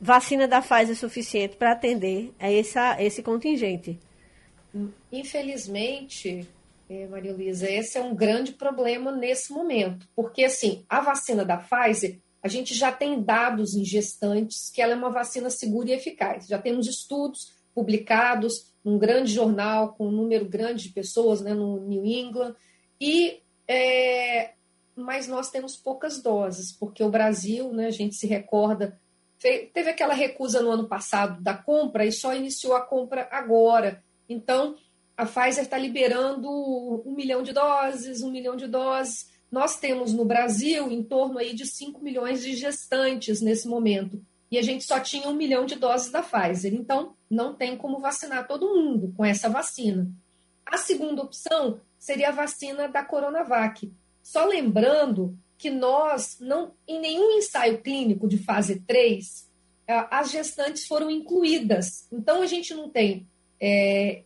[0.00, 4.00] vacina da Pfizer suficiente para atender a essa, esse contingente.
[5.12, 6.44] Infelizmente,
[6.88, 11.56] é, Maria Luísa, esse é um grande problema nesse momento, porque assim, a vacina da
[11.56, 15.92] Pfizer, a gente já tem dados em gestantes que ela é uma vacina segura e
[15.94, 16.46] eficaz.
[16.46, 21.80] Já temos estudos publicados num grande jornal com um número grande de pessoas, né, no
[21.80, 22.54] New England,
[23.00, 24.52] e é,
[24.94, 28.98] mas nós temos poucas doses, porque o Brasil, né, a gente se recorda,
[29.38, 34.02] teve aquela recusa no ano passado da compra e só iniciou a compra agora.
[34.28, 34.76] Então,
[35.16, 36.48] a Pfizer está liberando
[37.06, 39.30] um milhão de doses, um milhão de doses.
[39.50, 44.22] Nós temos no Brasil em torno aí de 5 milhões de gestantes nesse momento.
[44.50, 46.74] E a gente só tinha um milhão de doses da Pfizer.
[46.74, 50.08] Então, não tem como vacinar todo mundo com essa vacina.
[50.64, 53.90] A segunda opção seria a vacina da Coronavac.
[54.22, 59.50] Só lembrando que nós, não, em nenhum ensaio clínico de fase 3,
[60.10, 62.06] as gestantes foram incluídas.
[62.12, 63.26] Então, a gente não tem
[63.60, 64.24] é,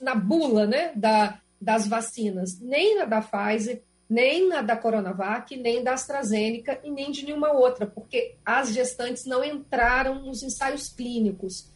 [0.00, 5.82] na bula né, da, das vacinas, nem na da Pfizer, nem na da Coronavac, nem
[5.82, 11.68] da AstraZeneca e nem de nenhuma outra, porque as gestantes não entraram nos ensaios clínicos.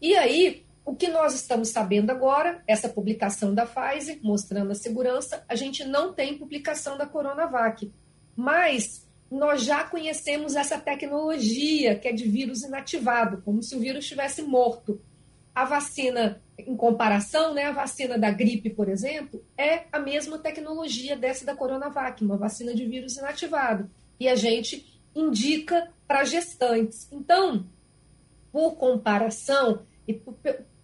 [0.00, 5.44] E aí, o que nós estamos sabendo agora, essa publicação da Pfizer, mostrando a segurança,
[5.48, 7.92] a gente não tem publicação da Coronavac,
[8.34, 14.04] mas nós já conhecemos essa tecnologia que é de vírus inativado, como se o vírus
[14.04, 15.00] estivesse morto.
[15.54, 21.16] A vacina em comparação, né, a vacina da gripe, por exemplo, é a mesma tecnologia
[21.16, 23.90] dessa da Coronavac, uma vacina de vírus inativado.
[24.18, 27.08] E a gente indica para gestantes.
[27.12, 27.66] Então,
[28.50, 30.14] por comparação, e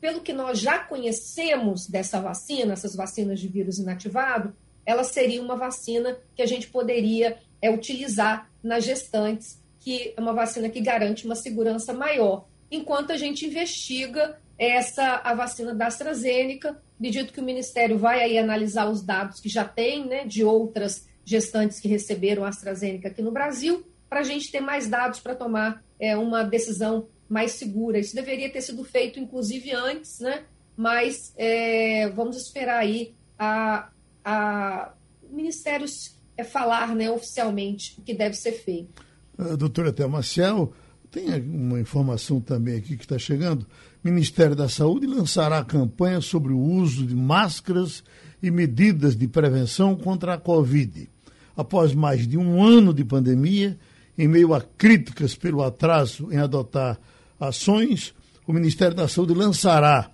[0.00, 4.54] pelo que nós já conhecemos dessa vacina, essas vacinas de vírus inativado,
[4.84, 10.32] ela seria uma vacina que a gente poderia é, utilizar nas gestantes, que é uma
[10.32, 14.38] vacina que garante uma segurança maior, enquanto a gente investiga
[14.70, 16.80] essa a vacina da AstraZeneca.
[16.96, 21.08] Acredito que o Ministério vai aí analisar os dados que já tem, né, de outras
[21.24, 25.34] gestantes que receberam a AstraZeneca aqui no Brasil, para a gente ter mais dados para
[25.34, 27.98] tomar é, uma decisão mais segura.
[27.98, 30.42] Isso deveria ter sido feito, inclusive, antes, né?
[30.76, 33.88] Mas é, vamos esperar aí a,
[34.24, 34.92] a
[35.30, 39.02] ministérios é, falar né, oficialmente o que deve ser feito.
[39.38, 40.72] Uh, doutora Thelma Ciel,
[41.10, 43.66] tem uma informação também aqui que está chegando.
[44.04, 48.02] Ministério da Saúde lançará campanha sobre o uso de máscaras
[48.42, 51.08] e medidas de prevenção contra a Covid.
[51.56, 53.78] Após mais de um ano de pandemia,
[54.18, 56.98] em meio a críticas pelo atraso em adotar
[57.38, 58.12] ações,
[58.44, 60.10] o Ministério da Saúde lançará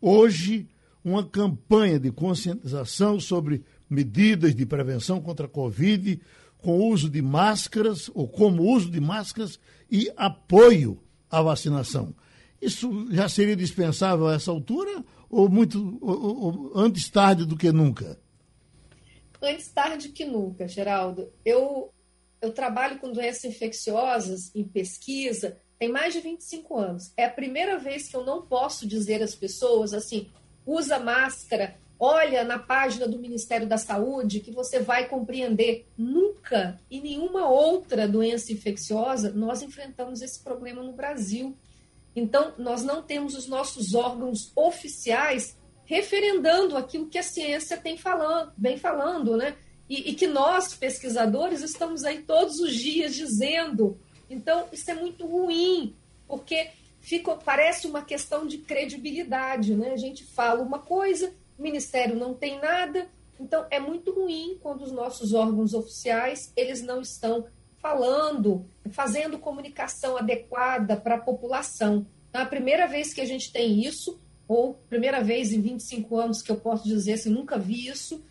[0.00, 0.66] hoje
[1.04, 6.18] uma campanha de conscientização sobre medidas de prevenção contra a Covid,
[6.58, 9.60] com uso de máscaras, ou como uso de máscaras
[9.90, 10.98] e apoio
[11.30, 12.14] à vacinação.
[12.60, 17.70] Isso já seria dispensável a essa altura ou muito ou, ou, antes tarde do que
[17.70, 18.18] nunca?
[19.40, 21.30] Antes tarde que nunca, Geraldo.
[21.44, 21.92] Eu,
[22.42, 27.12] eu trabalho com doenças infecciosas em pesquisa tem mais de 25 anos.
[27.16, 30.28] É a primeira vez que eu não posso dizer às pessoas assim:
[30.66, 35.86] usa máscara, olha na página do Ministério da Saúde que você vai compreender.
[35.96, 41.56] Nunca em nenhuma outra doença infecciosa nós enfrentamos esse problema no Brasil.
[42.18, 48.52] Então, nós não temos os nossos órgãos oficiais referendando aquilo que a ciência tem falando,
[48.58, 49.56] vem falando, né?
[49.88, 53.98] E, e, que nós, pesquisadores, estamos aí todos os dias dizendo.
[54.28, 56.68] Então, isso é muito ruim, porque
[57.00, 59.92] fica, parece uma questão de credibilidade, né?
[59.92, 63.08] A gente fala uma coisa, o Ministério não tem nada,
[63.40, 67.46] então é muito ruim quando os nossos órgãos oficiais, eles não estão
[67.80, 72.06] falando, fazendo comunicação adequada para a população.
[72.28, 76.16] Então, é a primeira vez que a gente tem isso, ou primeira vez em 25
[76.16, 78.22] anos que eu posso dizer assim, nunca vi isso,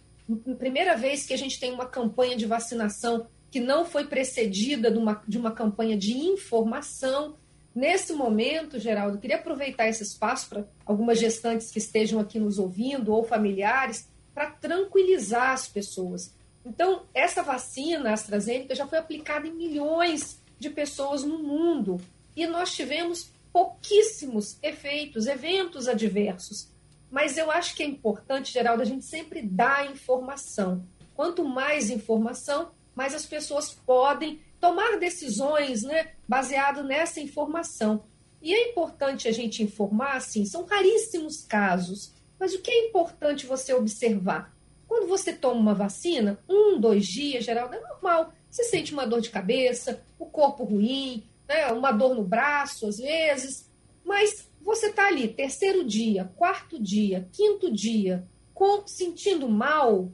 [0.60, 4.98] primeira vez que a gente tem uma campanha de vacinação que não foi precedida de
[4.98, 7.36] uma, de uma campanha de informação.
[7.74, 13.14] Nesse momento, Geraldo, queria aproveitar esse espaço para algumas gestantes que estejam aqui nos ouvindo
[13.14, 16.36] ou familiares, para tranquilizar as pessoas.
[16.68, 21.98] Então, essa vacina AstraZeneca já foi aplicada em milhões de pessoas no mundo
[22.36, 26.68] e nós tivemos pouquíssimos efeitos, eventos adversos.
[27.10, 30.86] Mas eu acho que é importante, Geraldo, a gente sempre dar informação.
[31.16, 38.04] Quanto mais informação, mais as pessoas podem tomar decisões né, baseado nessa informação.
[38.42, 43.46] E é importante a gente informar, assim, são raríssimos casos, mas o que é importante
[43.46, 44.57] você observar?
[44.88, 48.34] Quando você toma uma vacina, um, dois dias, Geraldo, é normal.
[48.50, 52.98] Você sente uma dor de cabeça, o corpo ruim, né, uma dor no braço, às
[52.98, 53.70] vezes,
[54.04, 60.10] mas você está ali, terceiro dia, quarto dia, quinto dia, com, sentindo mal,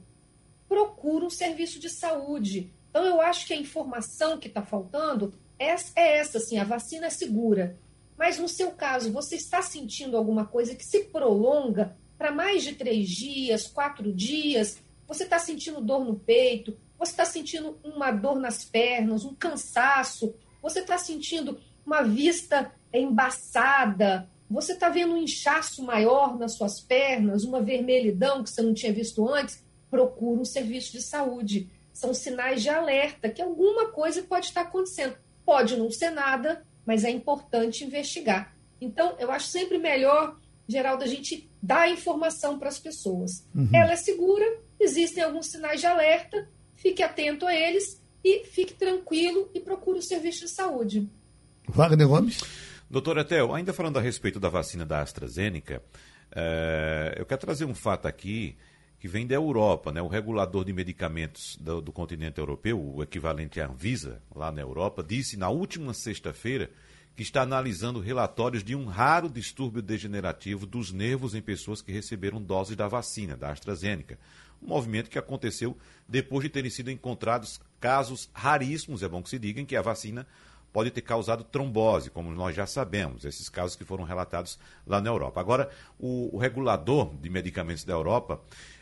[0.68, 2.72] procura um serviço de saúde.
[2.90, 7.06] Então, eu acho que a informação que está faltando é, é essa, assim, a vacina
[7.06, 7.78] é segura.
[8.16, 12.74] Mas no seu caso, você está sentindo alguma coisa que se prolonga para mais de
[12.74, 14.78] três dias, quatro dias?
[15.06, 16.76] Você está sentindo dor no peito?
[16.98, 20.34] Você está sentindo uma dor nas pernas, um cansaço?
[20.62, 24.28] Você está sentindo uma vista embaçada?
[24.48, 28.92] Você está vendo um inchaço maior nas suas pernas, uma vermelhidão que você não tinha
[28.92, 29.62] visto antes?
[29.90, 31.70] Procura um serviço de saúde.
[31.92, 35.16] São sinais de alerta que alguma coisa pode estar acontecendo.
[35.44, 38.54] Pode não ser nada, mas é importante investigar.
[38.80, 43.46] Então, eu acho sempre melhor, Geraldo, a gente dar informação para as pessoas.
[43.54, 43.68] Uhum.
[43.72, 44.44] Ela é segura,
[44.80, 50.02] existem alguns sinais de alerta, fique atento a eles e fique tranquilo e procure o
[50.02, 51.08] serviço de saúde.
[51.68, 52.40] Wagner Gomes.
[52.88, 55.82] Doutor Etel, ainda falando a respeito da vacina da AstraZeneca,
[56.34, 58.56] é, eu quero trazer um fato aqui
[58.98, 60.00] que vem da Europa, né?
[60.00, 65.02] O regulador de medicamentos do, do continente europeu, o equivalente à Anvisa, lá na Europa,
[65.02, 66.70] disse na última sexta-feira
[67.16, 72.42] que está analisando relatórios de um raro distúrbio degenerativo dos nervos em pessoas que receberam
[72.42, 74.18] doses da vacina, da AstraZeneca.
[74.60, 75.76] Um movimento que aconteceu
[76.08, 79.82] depois de terem sido encontrados casos raríssimos, é bom que se diga, em que a
[79.82, 80.26] vacina
[80.72, 85.08] pode ter causado trombose, como nós já sabemos, esses casos que foram relatados lá na
[85.08, 85.38] Europa.
[85.38, 88.40] Agora, o, o regulador de medicamentos da Europa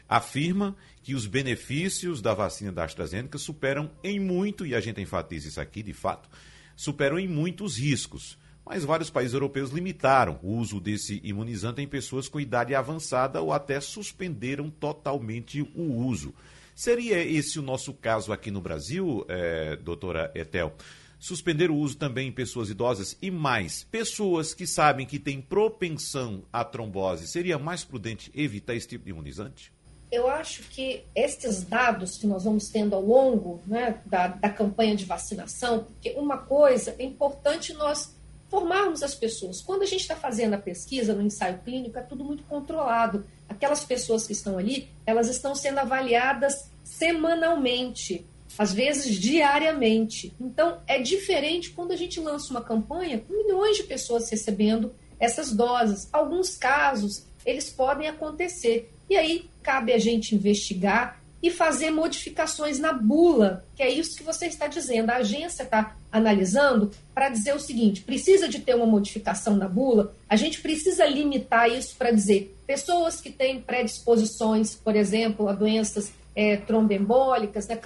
[0.09, 5.49] afirma que os benefícios da vacina da AstraZeneca superam em muito, e a gente enfatiza
[5.49, 6.31] isso aqui de fato,
[6.77, 8.39] superam em muito os riscos.
[8.65, 13.53] Mas vários países europeus limitaram o uso desse imunizante em pessoas com idade avançada ou
[13.53, 16.33] até suspenderam totalmente o uso.
[16.75, 20.75] Seria esse o nosso caso aqui no Brasil, é, doutora Etel?
[21.19, 26.45] Suspender o uso também em pessoas idosas e mais, pessoas que sabem que têm propensão
[26.53, 29.73] à trombose, seria mais prudente evitar esse tipo de imunizante?
[30.13, 34.95] Eu acho que estes dados que nós vamos tendo ao longo né, da, da campanha
[34.95, 38.15] de vacinação, porque uma coisa é importante nós
[38.51, 39.63] formarmos as pessoas.
[39.63, 43.25] Quando a gente está fazendo a pesquisa no ensaio clínico, é tudo muito controlado.
[43.49, 48.27] Aquelas pessoas que estão ali, elas estão sendo avaliadas semanalmente,
[48.59, 50.35] às vezes diariamente.
[50.39, 55.53] Então, é diferente quando a gente lança uma campanha com milhões de pessoas recebendo essas
[55.53, 56.07] doses.
[56.13, 58.93] Alguns casos, eles podem acontecer.
[59.13, 64.23] E aí cabe a gente investigar e fazer modificações na bula, que é isso que
[64.23, 65.11] você está dizendo.
[65.11, 70.15] A agência está analisando para dizer o seguinte: precisa de ter uma modificação na bula,
[70.27, 76.11] a gente precisa limitar isso para dizer pessoas que têm predisposições, por exemplo, a doenças
[76.35, 77.79] é, tromboembólicas, né,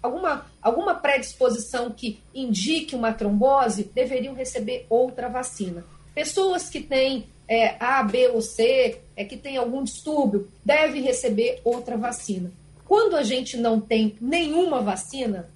[0.00, 5.84] alguma, alguma predisposição que indique uma trombose, deveriam receber outra vacina.
[6.14, 11.60] Pessoas que têm é, A, B ou C, é que tem algum distúrbio, deve receber
[11.64, 12.50] outra vacina.
[12.84, 15.48] Quando a gente não tem nenhuma vacina,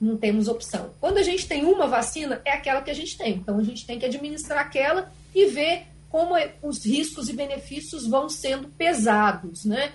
[0.00, 0.90] não temos opção.
[1.00, 3.34] Quando a gente tem uma vacina, é aquela que a gente tem.
[3.34, 8.06] Então a gente tem que administrar aquela e ver como é, os riscos e benefícios
[8.06, 9.92] vão sendo pesados, né?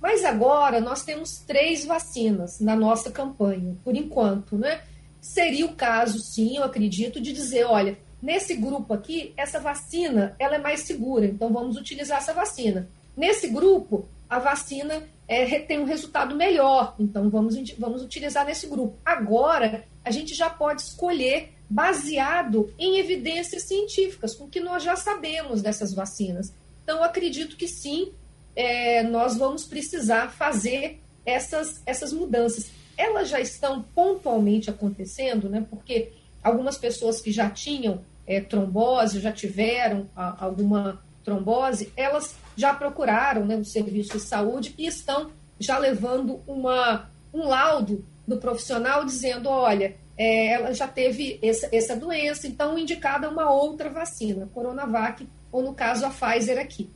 [0.00, 4.80] Mas agora nós temos três vacinas na nossa campanha, por enquanto, né?
[5.20, 10.56] Seria o caso, sim, eu acredito, de dizer, olha, Nesse grupo aqui, essa vacina ela
[10.56, 12.88] é mais segura, então vamos utilizar essa vacina.
[13.16, 18.96] Nesse grupo, a vacina é, tem um resultado melhor, então vamos, vamos utilizar nesse grupo.
[19.04, 25.60] Agora, a gente já pode escolher baseado em evidências científicas, com que nós já sabemos
[25.60, 26.52] dessas vacinas.
[26.82, 28.12] Então, acredito que sim,
[28.56, 32.70] é, nós vamos precisar fazer essas, essas mudanças.
[32.96, 35.64] Elas já estão pontualmente acontecendo, né?
[35.68, 36.12] Porque
[36.42, 43.44] Algumas pessoas que já tinham é, trombose, já tiveram a, alguma trombose, elas já procuraram
[43.44, 49.48] né, o serviço de saúde e estão já levando uma, um laudo do profissional dizendo:
[49.48, 55.62] olha, é, ela já teve essa, essa doença, então indicada uma outra vacina, Coronavac, ou
[55.62, 56.90] no caso a Pfizer aqui.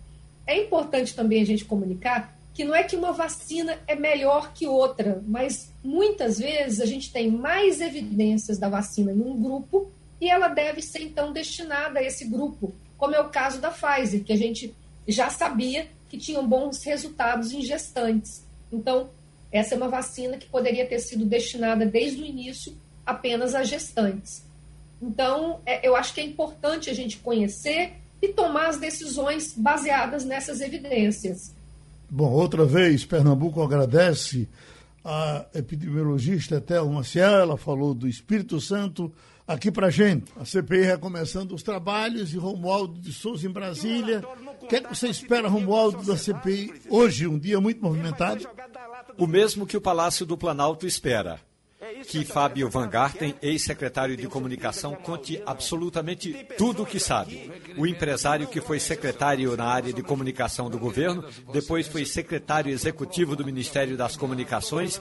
[0.47, 4.67] É importante também a gente comunicar que não é que uma vacina é melhor que
[4.67, 10.29] outra, mas muitas vezes a gente tem mais evidências da vacina em um grupo e
[10.29, 14.33] ela deve ser então destinada a esse grupo, como é o caso da Pfizer, que
[14.33, 14.75] a gente
[15.09, 18.45] já sabia que tinham bons resultados em gestantes.
[18.71, 19.11] Então,
[19.51, 24.45] essa é uma vacina que poderia ter sido destinada desde o início apenas a gestantes.
[25.01, 30.25] Então, é, eu acho que é importante a gente conhecer e tomar as decisões baseadas
[30.25, 31.53] nessas evidências.
[32.09, 34.49] Bom, outra vez, Pernambuco agradece
[35.05, 39.13] a epidemiologista Thelma Maciel, ela falou do Espírito Santo
[39.47, 40.33] aqui para gente.
[40.37, 44.23] A CPI recomeçando os trabalhos e Romualdo de Souza em Brasília.
[44.63, 48.49] O que, é que você espera, Romualdo, da CPI hoje, um dia muito movimentado?
[49.19, 51.41] O mesmo que o Palácio do Planalto espera
[52.07, 57.51] que Fábio Van Garten, ex-secretário de comunicação, conte absolutamente tudo o que sabe.
[57.77, 63.37] O empresário que foi secretário na área de comunicação do governo, depois foi secretário executivo
[63.37, 65.01] do Ministério das Comunicações,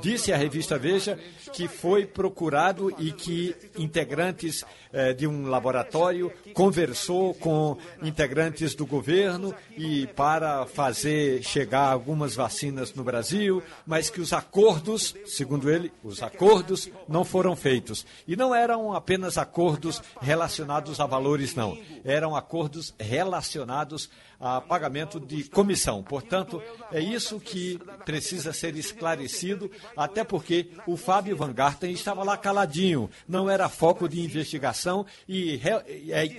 [0.00, 1.18] disse à revista Veja
[1.52, 9.54] que foi procurado e que integrantes eh, de um laboratório conversou com integrantes do governo
[9.76, 16.22] e para fazer chegar algumas vacinas no Brasil, mas que os acordos, segundo ele, os
[16.22, 18.06] acordos não foram feitos.
[18.26, 21.76] E não eram apenas acordos relacionados a valores, não.
[22.04, 24.10] Eram acordos relacionados
[24.40, 26.02] a pagamento de comissão.
[26.02, 32.36] Portanto, é isso que precisa ser esclarecido, até porque o Fábio Van Garten estava lá
[32.36, 35.60] caladinho, não era foco de investigação e,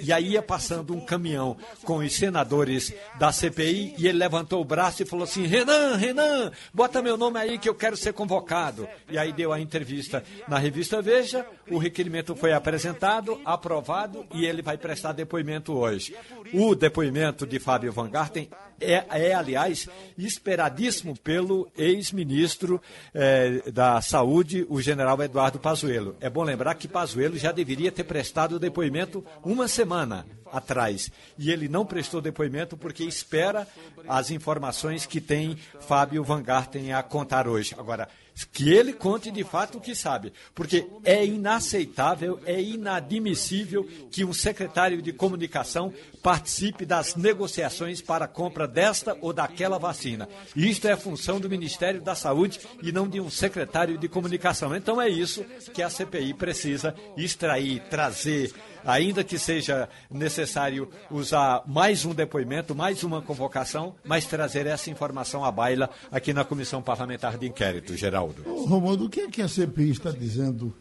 [0.02, 4.66] e aí ia passando um caminhão com os senadores da CPI e ele levantou o
[4.66, 8.88] braço e falou assim: Renan, Renan, bota meu nome aí que eu quero ser convocado.
[9.10, 14.62] E aí deu a entrevista na revista Veja, o requerimento foi apresentado, aprovado e ele
[14.62, 16.16] vai prestar depoimento hoje.
[16.54, 19.88] O depoimento de Fábio Van Garten é, é aliás,
[20.18, 22.82] esperadíssimo pelo ex-ministro
[23.14, 26.16] eh, da Saúde, o general Eduardo Pazuello.
[26.20, 31.12] É bom lembrar que Pazuello já deveria ter prestado o depoimento uma semana atrás.
[31.38, 33.68] E ele não prestou depoimento porque espera
[34.08, 37.76] as informações que tem Fábio Van Garten a contar hoje.
[37.78, 38.08] Agora,
[38.52, 44.34] que ele conte de fato o que sabe, porque é inaceitável, é inadmissível que um
[44.34, 50.30] secretário de comunicação participe das negociações para a compra desta ou daquela vacina.
[50.56, 54.76] Isto é função do Ministério da Saúde e não de um secretário de comunicação.
[54.76, 58.54] Então é isso que a CPI precisa extrair, trazer,
[58.86, 65.44] ainda que seja necessário usar mais um depoimento, mais uma convocação, mas trazer essa informação
[65.44, 68.44] à baila aqui na Comissão Parlamentar de Inquérito, Geraldo.
[68.44, 70.74] Romualdo, o que é que a CPI está dizendo,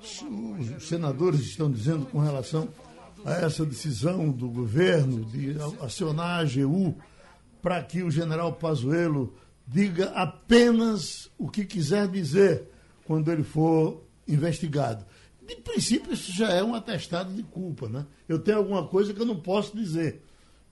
[0.00, 2.68] os senadores estão dizendo com relação
[3.24, 6.96] a essa decisão do governo de acionar a AGU
[7.60, 9.34] para que o general Pazuello
[9.66, 12.64] diga apenas o que quiser dizer
[13.04, 15.04] quando ele for investigado
[15.56, 18.06] de princípio, isso já é um atestado de culpa, né?
[18.28, 20.22] Eu tenho alguma coisa que eu não posso dizer.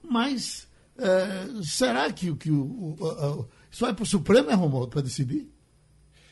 [0.03, 0.67] Mas
[0.97, 5.01] é, será que, que o, o, o, isso vai para o Supremo, é, Romualdo, para
[5.01, 5.49] decidir?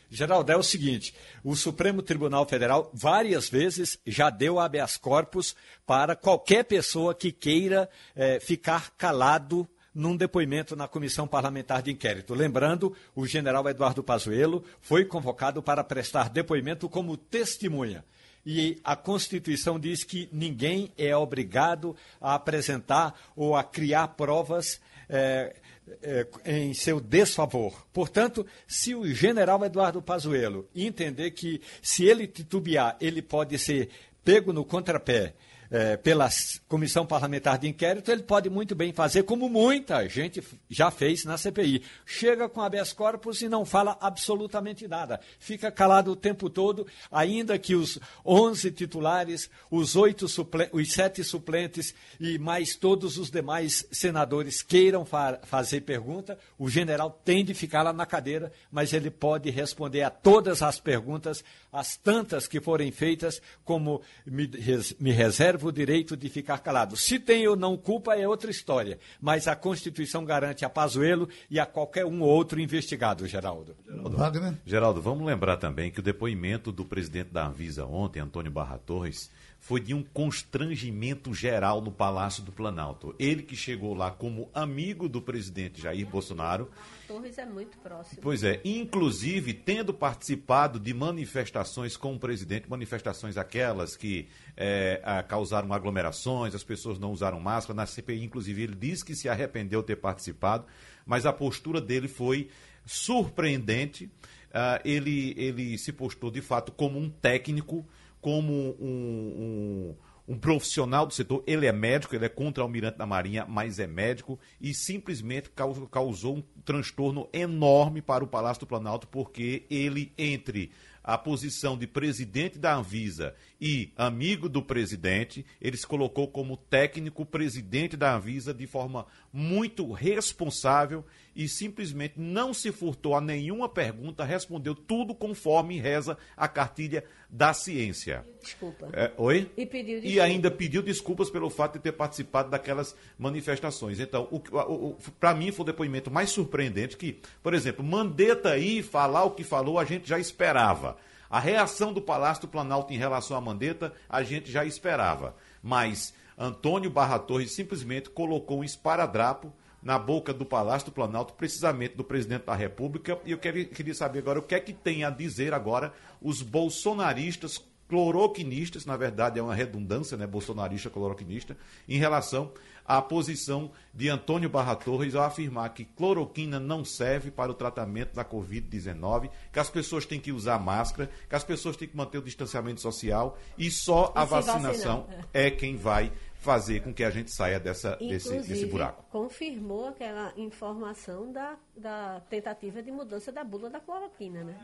[0.09, 6.15] Geraldo, é o seguinte: o Supremo Tribunal Federal várias vezes já deu habeas corpus para
[6.15, 12.33] qualquer pessoa que queira é, ficar calado num depoimento na Comissão Parlamentar de Inquérito.
[12.33, 18.03] Lembrando, o general Eduardo Pazuello foi convocado para prestar depoimento como testemunha
[18.45, 24.79] e a Constituição diz que ninguém é obrigado a apresentar ou a criar provas
[25.09, 25.55] é,
[26.01, 27.85] é, em seu desfavor.
[27.91, 33.89] Portanto, se o general Eduardo Pazuello entender que se ele titubear, ele pode ser
[34.23, 35.33] pego no contrapé
[35.71, 36.29] é, pela
[36.67, 41.37] Comissão Parlamentar de Inquérito, ele pode muito bem fazer, como muita gente já fez na
[41.37, 41.83] CPI.
[42.05, 45.19] Chega com habeas corpus e não fala absolutamente nada.
[45.39, 50.25] Fica calado o tempo todo, ainda que os 11 titulares, os, oito
[50.71, 57.09] os sete suplentes e mais todos os demais senadores queiram fa fazer pergunta, o general
[57.23, 61.97] tem de ficar lá na cadeira, mas ele pode responder a todas as perguntas, as
[61.97, 66.95] tantas que forem feitas, como me, res me reserva reserva o direito de ficar calado.
[66.97, 71.59] Se tem ou não culpa é outra história, mas a Constituição garante a Pazuello e
[71.59, 73.75] a qualquer um ou outro investigado, Geraldo.
[73.87, 74.57] Geraldo, Wagner?
[74.65, 79.31] Geraldo, vamos lembrar também que o depoimento do presidente da Anvisa ontem, Antônio Barra Torres,
[79.65, 83.15] foi de um constrangimento geral no Palácio do Planalto.
[83.17, 86.69] Ele que chegou lá como amigo do presidente Jair Bolsonaro.
[87.07, 88.21] Torres é muito próximo.
[88.21, 95.73] Pois é, inclusive tendo participado de manifestações com o presidente, manifestações aquelas que é, causaram
[95.73, 97.75] aglomerações, as pessoas não usaram máscara.
[97.75, 100.63] Na CPI, inclusive, ele disse que se arrependeu de ter participado,
[101.07, 102.51] mas a postura dele foi
[102.85, 104.05] surpreendente.
[104.05, 107.83] Uh, ele, ele se postou de fato como um técnico
[108.25, 109.95] como um,
[110.27, 111.43] um, um, profissional do setor.
[111.45, 116.37] Ele é médico, ele é contra-almirante da Marinha, mas é médico e simplesmente causou, causou
[116.37, 120.71] um transtorno enorme para o Palácio do Planalto, porque ele, entre
[121.03, 127.25] a posição de presidente da Anvisa e amigo do presidente, ele se colocou como técnico
[127.25, 134.23] presidente da Anvisa de forma muito responsável e simplesmente não se furtou a nenhuma pergunta,
[134.23, 138.25] respondeu tudo conforme reza a cartilha da ciência.
[138.41, 138.87] Desculpa.
[138.93, 139.51] É, oi?
[139.57, 140.15] E pediu desculpa.
[140.15, 143.99] E ainda pediu desculpas pelo fato de ter participado daquelas manifestações.
[143.99, 148.51] Então, o, o, o para mim foi o depoimento mais surpreendente que, por exemplo, Mandetta
[148.51, 150.97] aí falar o que falou, a gente já esperava.
[151.29, 155.35] A reação do Palácio do Planalto em relação a Mandetta, a gente já esperava.
[155.61, 161.95] Mas Antônio Barra Torres simplesmente colocou um esparadrapo na boca do Palácio do Planalto, precisamente
[161.95, 163.19] do presidente da República.
[163.23, 167.63] E eu queria saber agora o que é que tem a dizer agora os bolsonaristas
[167.87, 171.55] cloroquinistas, na verdade é uma redundância, né, bolsonarista cloroquinista,
[171.87, 172.51] em relação
[172.83, 178.13] à posição de Antônio Barra Torres ao afirmar que cloroquina não serve para o tratamento
[178.13, 182.17] da Covid-19, que as pessoas têm que usar máscara, que as pessoas têm que manter
[182.17, 186.11] o distanciamento social e só a vacinação é quem vai
[186.45, 189.03] fazer com que a gente saia dessa, desse, desse buraco.
[189.09, 194.55] confirmou aquela informação da, da tentativa de mudança da bula da cloroquina, né?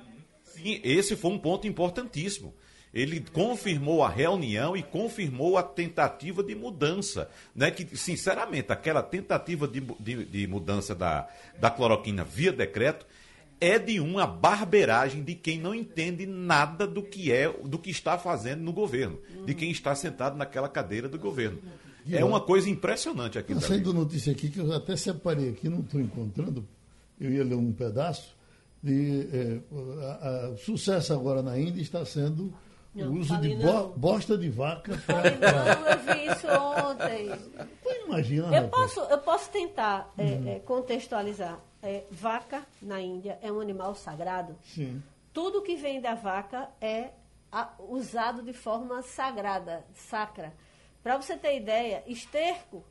[0.43, 2.53] Sim, esse foi um ponto importantíssimo.
[2.93, 7.29] Ele confirmou a reunião e confirmou a tentativa de mudança.
[7.55, 7.71] Né?
[7.71, 11.27] Que, sinceramente, aquela tentativa de, de, de mudança da,
[11.59, 13.05] da cloroquina via decreto
[13.61, 18.17] é de uma barberagem de quem não entende nada do que é, do que está
[18.17, 21.59] fazendo no governo, de quem está sentado naquela cadeira do governo.
[22.09, 23.53] É uma coisa impressionante aqui.
[23.53, 26.67] Está saindo notícia aqui que eu até separei aqui, não estou encontrando.
[27.19, 28.35] Eu ia ler um pedaço
[28.81, 29.61] de
[30.01, 32.51] a, a, o sucesso agora na Índia está sendo
[32.93, 35.31] não, o uso de bo, bosta de vaca para.
[35.31, 37.29] Não, eu vi isso ontem.
[38.05, 38.55] Imagina.
[38.55, 40.47] Eu posso, eu posso tentar é, uhum.
[40.49, 44.57] é, contextualizar é, vaca na Índia é um animal sagrado.
[44.63, 45.01] Sim.
[45.33, 47.11] Tudo que vem da vaca é
[47.51, 50.53] a, usado de forma sagrada, sacra.
[51.01, 52.83] Para você ter ideia, esterco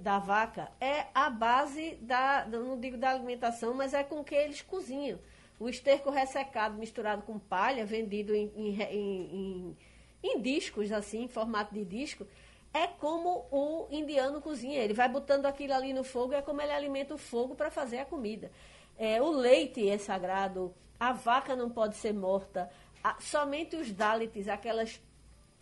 [0.00, 4.60] da vaca é a base da, não digo da alimentação, mas é com que eles
[4.60, 5.18] cozinham.
[5.64, 9.76] O esterco ressecado misturado com palha, vendido em, em, em,
[10.22, 12.26] em discos, assim, em formato de disco,
[12.70, 14.82] é como o indiano cozinha.
[14.82, 17.96] Ele vai botando aquilo ali no fogo, é como ele alimenta o fogo para fazer
[17.96, 18.52] a comida.
[18.98, 22.70] É, o leite é sagrado, a vaca não pode ser morta.
[23.02, 25.00] A, somente os Dalits, aquelas,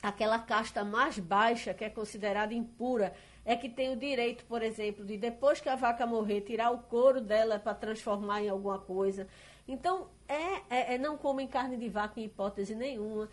[0.03, 5.05] aquela casta mais baixa, que é considerada impura, é que tem o direito, por exemplo,
[5.05, 9.29] de depois que a vaca morrer, tirar o couro dela para transformar em alguma coisa.
[9.67, 13.29] Então, é, é, é não comem carne de vaca em hipótese nenhuma.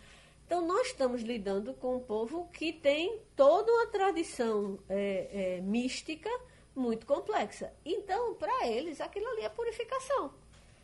[0.46, 6.28] Então, nós estamos lidando com um povo que tem toda uma tradição é, é, mística
[6.74, 7.72] muito complexa.
[7.84, 10.34] Então, para eles, aquilo ali é purificação.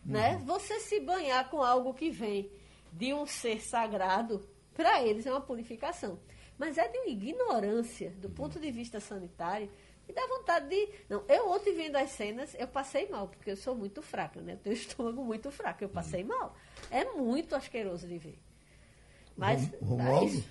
[0.05, 0.35] Né?
[0.35, 0.39] Uhum.
[0.39, 0.45] Né?
[0.47, 2.51] Você se banhar com algo que vem
[2.93, 6.19] de um ser sagrado, para eles é uma purificação.
[6.59, 9.71] Mas é de uma ignorância, do ponto de vista sanitário,
[10.09, 10.89] e dá vontade de.
[11.09, 14.55] Não, eu ontem vendo as cenas, eu passei mal, porque eu sou muito fraca, né?
[14.55, 16.29] Eu tenho estômago muito fraco, eu passei uhum.
[16.29, 16.57] mal.
[16.91, 18.39] É muito asqueroso de ver.
[19.37, 20.45] Mas Romualdo?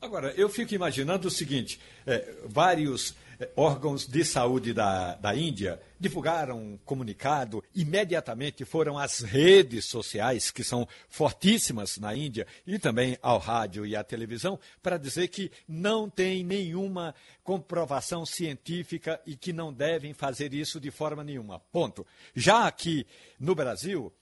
[0.00, 3.16] Agora, eu fico imaginando o seguinte: é, vários
[3.56, 10.64] órgãos de saúde da, da Índia divulgaram um comunicado, imediatamente foram às redes sociais, que
[10.64, 16.08] são fortíssimas na Índia, e também ao rádio e à televisão, para dizer que não
[16.08, 21.60] tem nenhuma comprovação científica e que não devem fazer isso de forma nenhuma.
[21.72, 22.06] Ponto.
[22.34, 23.06] Já aqui
[23.38, 24.12] no Brasil,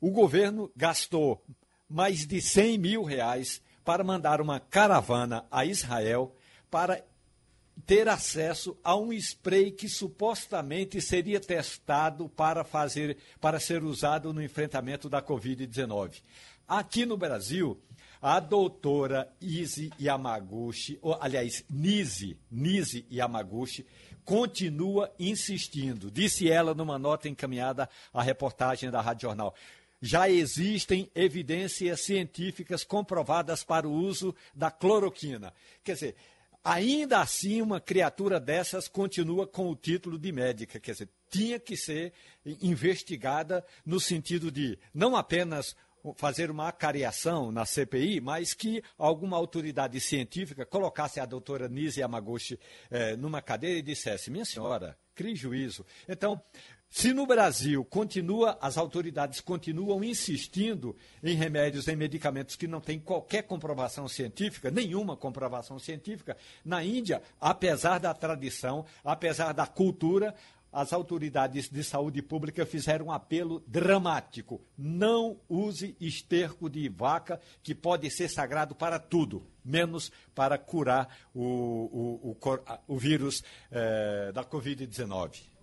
[0.00, 1.42] o governo gastou
[1.88, 6.34] mais de 100 mil reais para mandar uma caravana a Israel
[6.70, 7.02] para
[7.84, 14.42] ter acesso a um spray que supostamente seria testado para fazer para ser usado no
[14.42, 16.22] enfrentamento da COVID-19.
[16.66, 17.78] Aqui no Brasil,
[18.20, 23.86] a doutora Izzy Yamaguchi, ou, aliás, Nise, Nise Yamaguchi,
[24.24, 29.54] continua insistindo, disse ela numa nota encaminhada à reportagem da Rádio Jornal
[30.00, 35.52] já existem evidências científicas comprovadas para o uso da cloroquina.
[35.82, 36.16] Quer dizer,
[36.66, 41.76] ainda assim uma criatura dessas continua com o título de médica, quer dizer, tinha que
[41.76, 42.12] ser
[42.60, 45.76] investigada no sentido de não apenas
[46.16, 52.58] fazer uma acariação na CPI, mas que alguma autoridade científica colocasse a doutora Nise Yamaguchi
[52.90, 55.84] eh, numa cadeira e dissesse, minha senhora, crie juízo.
[56.08, 56.40] Então,
[56.88, 62.98] Se no Brasil continua, as autoridades continuam insistindo em remédios, em medicamentos que não têm
[62.98, 70.34] qualquer comprovação científica, nenhuma comprovação científica, na Índia, apesar da tradição, apesar da cultura,
[70.72, 77.74] as autoridades de saúde pública fizeram um apelo dramático: não use esterco de vaca, que
[77.74, 84.44] pode ser sagrado para tudo, menos para curar o, o, o, o vírus eh, da
[84.44, 85.55] Covid-19.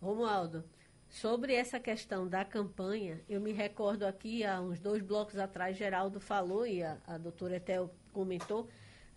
[0.00, 0.64] Romualdo,
[1.08, 6.20] sobre essa questão da campanha, eu me recordo aqui, há uns dois blocos atrás, Geraldo
[6.20, 8.68] falou e a, a doutora Etel comentou,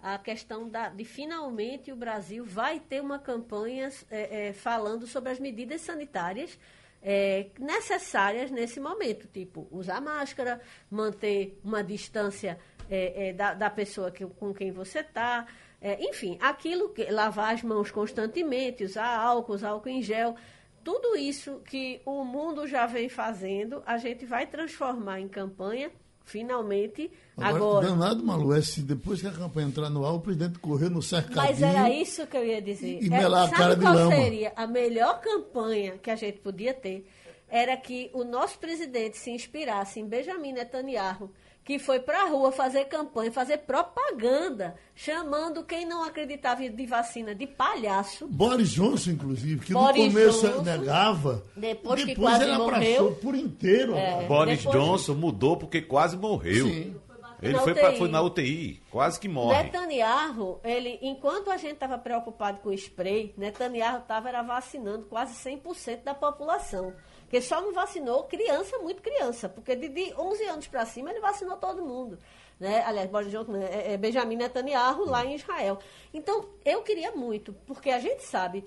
[0.02, 5.32] a questão da, de finalmente o Brasil vai ter uma campanha é, é, falando sobre
[5.32, 6.60] as medidas sanitárias
[7.02, 12.58] é, necessárias nesse momento, tipo usar máscara, manter uma distância
[12.90, 15.46] é, é, da, da, pessoa que, com quem você está,
[15.82, 20.36] é, enfim, aquilo que lavar as mãos constantemente, usar álcool, usar álcool em gel
[20.84, 25.90] tudo isso que o mundo já vem fazendo, a gente vai transformar em campanha,
[26.26, 27.10] finalmente.
[27.38, 27.88] Agora, agora...
[27.88, 31.02] danado, Malu, é se depois que a campanha entrar no ar, o presidente correr no
[31.02, 31.38] cercadinho...
[31.38, 33.02] Mas era isso que eu ia dizer.
[33.02, 34.16] E, melar é, a cara de qual lama.
[34.16, 37.08] seria a melhor campanha que a gente podia ter?
[37.48, 41.32] Era que o nosso presidente se inspirasse em Benjamin Netanyahu,
[41.64, 47.34] que foi para a rua fazer campanha, fazer propaganda, chamando quem não acreditava de vacina
[47.34, 48.28] de palhaço.
[48.28, 53.12] Boris Johnson, inclusive, que Boris no começo Johnson, negava, depois, depois que quase ele morreu,
[53.16, 53.96] por inteiro.
[53.96, 56.68] É, Boris Johnson mudou porque quase morreu.
[56.68, 56.96] Sim.
[57.42, 59.64] Ele foi, pra, foi, na UTI, quase que morre.
[59.64, 66.04] Netanyahu, ele, enquanto a gente estava preocupado com o spray, Netanyahu estava vacinando quase 100%
[66.04, 66.94] da população.
[67.34, 69.50] Porque só não vacinou criança, muito criança.
[69.50, 72.20] Porque de, de 11 anos para cima ele vacinou todo mundo.
[72.60, 72.84] Né?
[72.86, 73.70] Aliás, Boris Johnson, né?
[73.72, 75.80] é, é Benjamin Netanyahu lá em Israel.
[76.14, 78.64] Então, eu queria muito, porque a gente sabe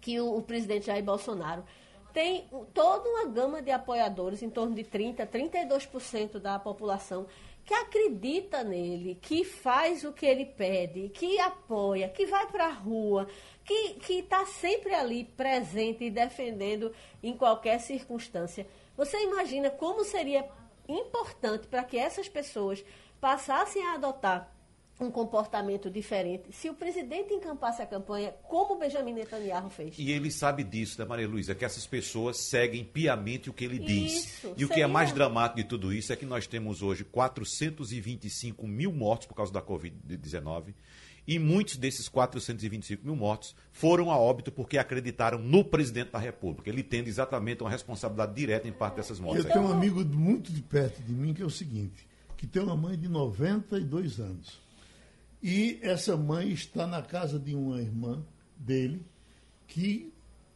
[0.00, 1.62] que o, o presidente Jair Bolsonaro
[2.12, 7.28] tem toda uma gama de apoiadores, em torno de 30%, 32% da população,
[7.64, 12.72] que acredita nele, que faz o que ele pede, que apoia, que vai para a
[12.72, 13.26] rua,
[13.64, 16.92] que está sempre ali presente e defendendo
[17.22, 18.66] em qualquer circunstância.
[18.96, 20.48] Você imagina como seria
[20.86, 22.84] importante para que essas pessoas
[23.20, 24.53] passassem a adotar
[25.00, 29.98] um comportamento diferente se o presidente encampasse a campanha como Benjamin Netanyahu fez.
[29.98, 31.54] E ele sabe disso, né, Maria Luísa?
[31.54, 34.12] Que essas pessoas seguem piamente o que ele diz.
[34.12, 34.66] Isso, e seria...
[34.66, 38.92] o que é mais dramático de tudo isso é que nós temos hoje 425 mil
[38.92, 40.74] mortos por causa da Covid-19
[41.26, 46.68] e muitos desses 425 mil mortos foram a óbito porque acreditaram no presidente da República.
[46.68, 49.44] Ele tendo exatamente uma responsabilidade direta em parte dessas mortes.
[49.44, 52.62] Eu tenho um amigo muito de perto de mim que é o seguinte, que tem
[52.62, 54.63] uma mãe de 92 anos.
[55.46, 58.24] E essa mãe está na casa de uma irmã
[58.56, 59.04] dele
[59.66, 60.10] que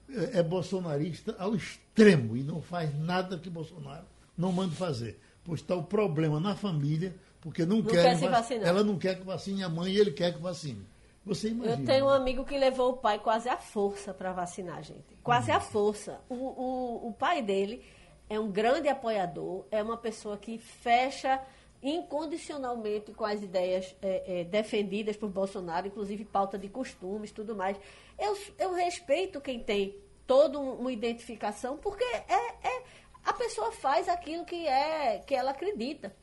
[0.08, 5.20] é, é bolsonarista ao extremo e não faz nada que Bolsonaro não manda fazer.
[5.44, 8.62] Pois está o problema na família porque não, não quer, quer.
[8.62, 10.86] Ela não quer que vacine a mãe e ele quer que vacine.
[11.22, 11.82] Você imagina.
[11.82, 15.18] Eu tenho um amigo que levou o pai quase à força para vacinar, gente.
[15.22, 16.18] Quase à força.
[16.30, 17.84] O, o, o pai dele
[18.30, 21.38] é um grande apoiador, é uma pessoa que fecha
[21.82, 27.76] incondicionalmente com as ideias é, é, defendidas por Bolsonaro, inclusive pauta de costumes, tudo mais.
[28.18, 32.82] Eu, eu respeito quem tem toda uma identificação, porque é, é
[33.24, 36.14] a pessoa faz aquilo que é que ela acredita.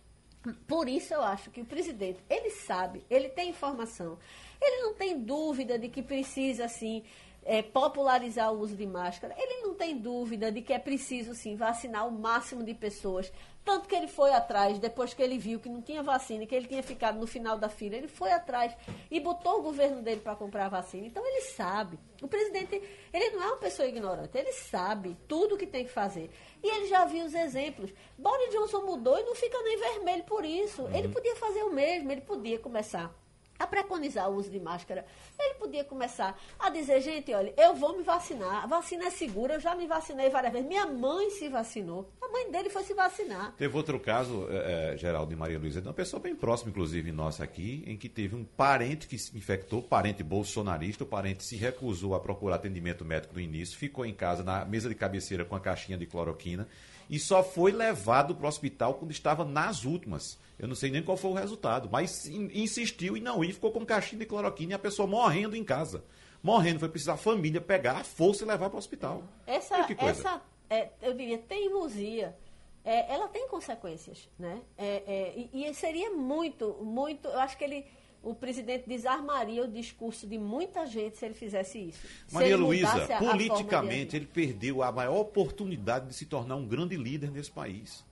[0.68, 4.18] Por isso eu acho que o presidente, ele sabe, ele tem informação,
[4.62, 7.03] ele não tem dúvida de que precisa, assim,
[7.43, 9.36] é, popularizar o uso de máscara.
[9.38, 13.32] Ele não tem dúvida de que é preciso, sim, vacinar o máximo de pessoas.
[13.66, 16.53] Tanto que ele foi atrás, depois que ele viu que não tinha vacina e que
[16.53, 18.78] ele tinha ficado no final da fila, ele foi atrás
[19.09, 21.07] e botou o governo dele para comprar a vacina.
[21.07, 21.97] Então ele sabe.
[22.22, 22.80] O presidente,
[23.11, 26.30] ele não é uma pessoa ignorante, ele sabe tudo o que tem que fazer.
[26.63, 27.91] E ele já viu os exemplos.
[28.16, 30.84] Boris Johnson mudou e não fica nem vermelho por isso.
[30.84, 30.95] Uhum.
[30.95, 33.11] Ele podia fazer o mesmo, ele podia começar
[33.58, 35.06] a preconizar o uso de máscara,
[35.39, 39.56] ele podia começar a dizer, gente, olha, eu vou me vacinar, a vacina é segura,
[39.56, 40.68] eu já me vacinei várias vezes.
[40.68, 43.53] Minha mãe se vacinou, a mãe dele foi se vacinar.
[43.58, 47.43] Teve outro caso, é, Geraldo e Maria Luísa, de uma pessoa bem próxima, inclusive, nossa
[47.43, 52.16] aqui, em que teve um parente que se infectou, parente bolsonarista, o parente se recusou
[52.16, 55.60] a procurar atendimento médico no início, ficou em casa na mesa de cabeceira com a
[55.60, 56.68] caixinha de cloroquina
[57.10, 60.39] e só foi levado para o hospital quando estava nas últimas.
[60.58, 63.86] Eu não sei nem qual foi o resultado, mas insistiu e não ir, ficou com
[63.86, 66.03] caixinha de cloroquina e a pessoa morrendo em casa.
[66.41, 69.24] Morrendo, foi precisar a família pegar a força e levar para o hospital.
[69.47, 72.36] Essa, essa é, eu diria, teimosia,
[72.84, 74.62] é, ela tem consequências, né?
[74.78, 77.86] É, é, e, e, seria muito, muito, eu acho que ele,
[78.26, 82.00] o presidente desarmaria o discurso de muita gente se ele fizesse isso.
[82.32, 87.52] Maria Luísa, politicamente, ele perdeu a maior oportunidade de se tornar um grande líder nesse
[87.52, 88.04] país.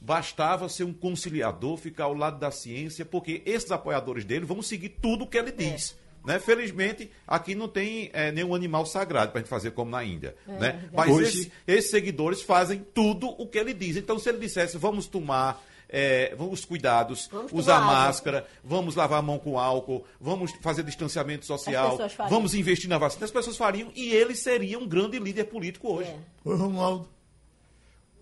[0.00, 4.88] Bastava ser um conciliador, ficar ao lado da ciência, porque esses apoiadores dele vão seguir
[4.88, 5.96] tudo o que ele diz.
[6.26, 6.32] É.
[6.32, 6.38] Né?
[6.40, 10.34] Felizmente, aqui não tem é, nenhum animal sagrado para a gente fazer como na Índia.
[10.48, 10.88] É, né?
[10.92, 13.96] Mas esses, esses seguidores fazem tudo o que ele diz.
[13.96, 15.62] Então, se ele dissesse, vamos tomar
[15.96, 18.50] é, os cuidados, vamos usar máscara, água.
[18.64, 21.96] vamos lavar a mão com álcool, vamos fazer distanciamento social,
[22.28, 23.24] vamos investir na vacina.
[23.24, 26.10] As pessoas fariam e ele seria um grande líder político hoje.
[26.10, 26.18] É.
[26.44, 27.08] Oi, Romualdo.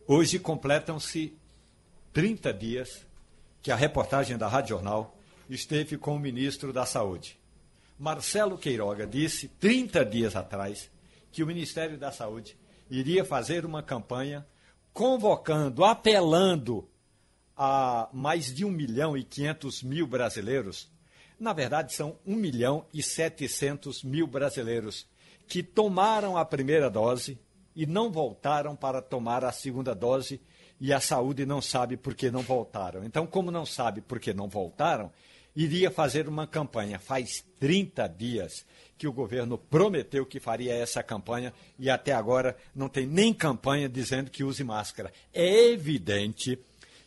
[0.06, 1.34] Hoje completam-se
[2.12, 3.06] 30 dias
[3.62, 5.16] que a reportagem da Rádio Jornal
[5.48, 7.38] esteve com o ministro da Saúde.
[7.98, 10.90] Marcelo Queiroga disse 30 dias atrás
[11.30, 12.54] que o Ministério da Saúde
[12.90, 14.46] iria fazer uma campanha
[14.92, 16.86] convocando, apelando
[17.64, 20.90] a mais de 1 milhão e 500 mil brasileiros,
[21.38, 25.06] na verdade são 1 milhão e 700 mil brasileiros
[25.46, 27.38] que tomaram a primeira dose
[27.76, 30.40] e não voltaram para tomar a segunda dose
[30.80, 33.04] e a saúde não sabe por que não voltaram.
[33.04, 35.12] Então, como não sabe por que não voltaram,
[35.54, 36.98] iria fazer uma campanha.
[36.98, 38.66] Faz 30 dias
[38.98, 43.88] que o governo prometeu que faria essa campanha e até agora não tem nem campanha
[43.88, 45.12] dizendo que use máscara.
[45.32, 46.58] É evidente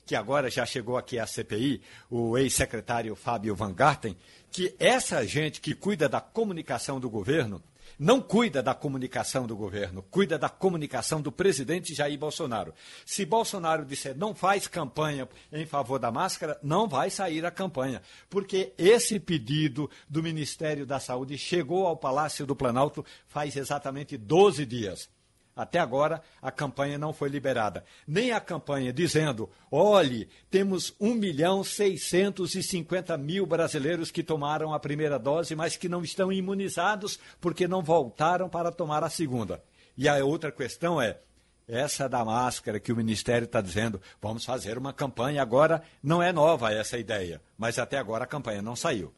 [0.06, 4.16] que agora já chegou aqui à CPI, o ex-secretário Fábio Van Garten,
[4.52, 7.62] que essa gente que cuida da comunicação do governo
[7.98, 12.74] não cuida da comunicação do governo, cuida da comunicação do presidente Jair Bolsonaro.
[13.06, 18.02] Se Bolsonaro disser não faz campanha em favor da máscara, não vai sair a campanha,
[18.30, 24.66] porque esse pedido do Ministério da Saúde chegou ao Palácio do Planalto faz exatamente 12
[24.66, 25.15] dias.
[25.56, 27.86] Até agora, a campanha não foi liberada.
[28.06, 35.18] Nem a campanha dizendo: olhe, temos 1 milhão 650 mil brasileiros que tomaram a primeira
[35.18, 39.64] dose, mas que não estão imunizados porque não voltaram para tomar a segunda.
[39.98, 41.20] E a outra questão é:
[41.66, 45.42] essa da máscara que o Ministério está dizendo, vamos fazer uma campanha.
[45.42, 49.14] Agora, não é nova essa ideia, mas até agora a campanha não saiu.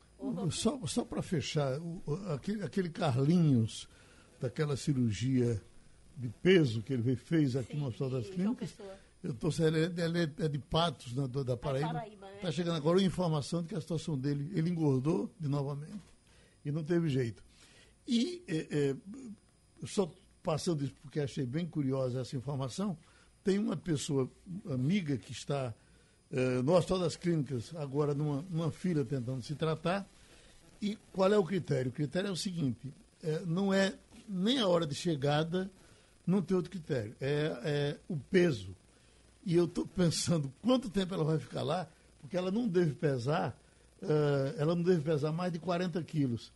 [0.52, 1.80] Só, só para fechar,
[2.34, 3.88] aquele, aquele Carlinhos
[4.40, 5.62] daquela cirurgia
[6.18, 8.76] de peso que ele fez aqui Sim, no Hospital das Clínicas.
[9.24, 12.04] Eu estou ele, ele é de Patos, né, da Paraíba.
[12.06, 12.40] Está né?
[12.42, 16.02] Tá chegando agora a informação de que a situação dele, ele engordou de novamente
[16.66, 17.44] e não teve jeito.
[18.08, 18.96] E é, é,
[19.86, 20.12] só
[20.42, 22.98] passando isso porque achei bem curiosa essa informação,
[23.44, 24.30] tem uma pessoa
[24.70, 25.74] amiga que está
[26.32, 30.08] é, no Hospital das Clínicas agora numa, numa fila tentando se tratar.
[30.82, 31.90] E qual é o critério?
[31.90, 32.94] O critério é o seguinte:
[33.24, 33.94] é, não é
[34.28, 35.70] nem a hora de chegada
[36.28, 37.16] não tem outro critério.
[37.22, 38.76] É, é o peso.
[39.46, 41.88] E eu estou pensando quanto tempo ela vai ficar lá,
[42.20, 43.58] porque ela não deve pesar,
[44.02, 46.52] uh, ela não deve pesar mais de 40 quilos.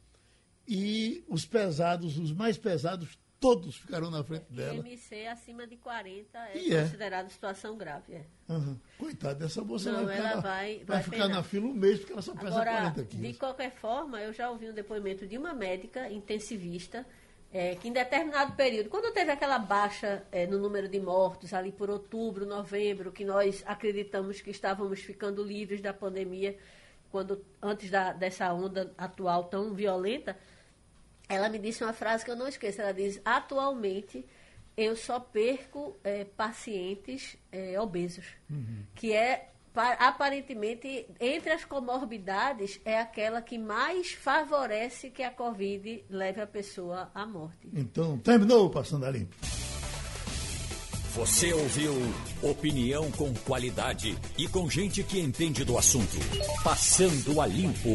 [0.67, 4.87] E os pesados, os mais pesados, todos ficarão na frente dela.
[4.87, 6.83] IMC acima de 40 é e é.
[6.83, 7.29] considerado é.
[7.29, 8.13] situação grave.
[8.13, 8.25] É.
[8.49, 8.77] Uhum.
[8.97, 11.99] Coitada dessa moça, não, vai ficar, ela vai, vai, vai ficar na fila um mês,
[11.99, 13.27] porque ela só pesa Agora, 40 quilos.
[13.27, 17.05] De qualquer forma, eu já ouvi um depoimento de uma médica intensivista
[17.53, 21.71] é, que em determinado período, quando teve aquela baixa é, no número de mortos, ali
[21.71, 26.57] por outubro, novembro, que nós acreditamos que estávamos ficando livres da pandemia,
[27.11, 30.37] quando antes da, dessa onda atual tão violenta,
[31.27, 32.81] ela me disse uma frase que eu não esqueço.
[32.81, 34.25] Ela diz: atualmente
[34.77, 38.85] eu só perco é, pacientes é, obesos, uhum.
[38.95, 46.41] que é aparentemente, entre as comorbidades, é aquela que mais favorece que a Covid leve
[46.41, 47.69] a pessoa à morte.
[47.73, 49.35] Então, terminou Passando a Limpo.
[51.13, 51.93] Você ouviu
[52.41, 56.15] opinião com qualidade e com gente que entende do assunto.
[56.63, 57.89] Passando a Limpo.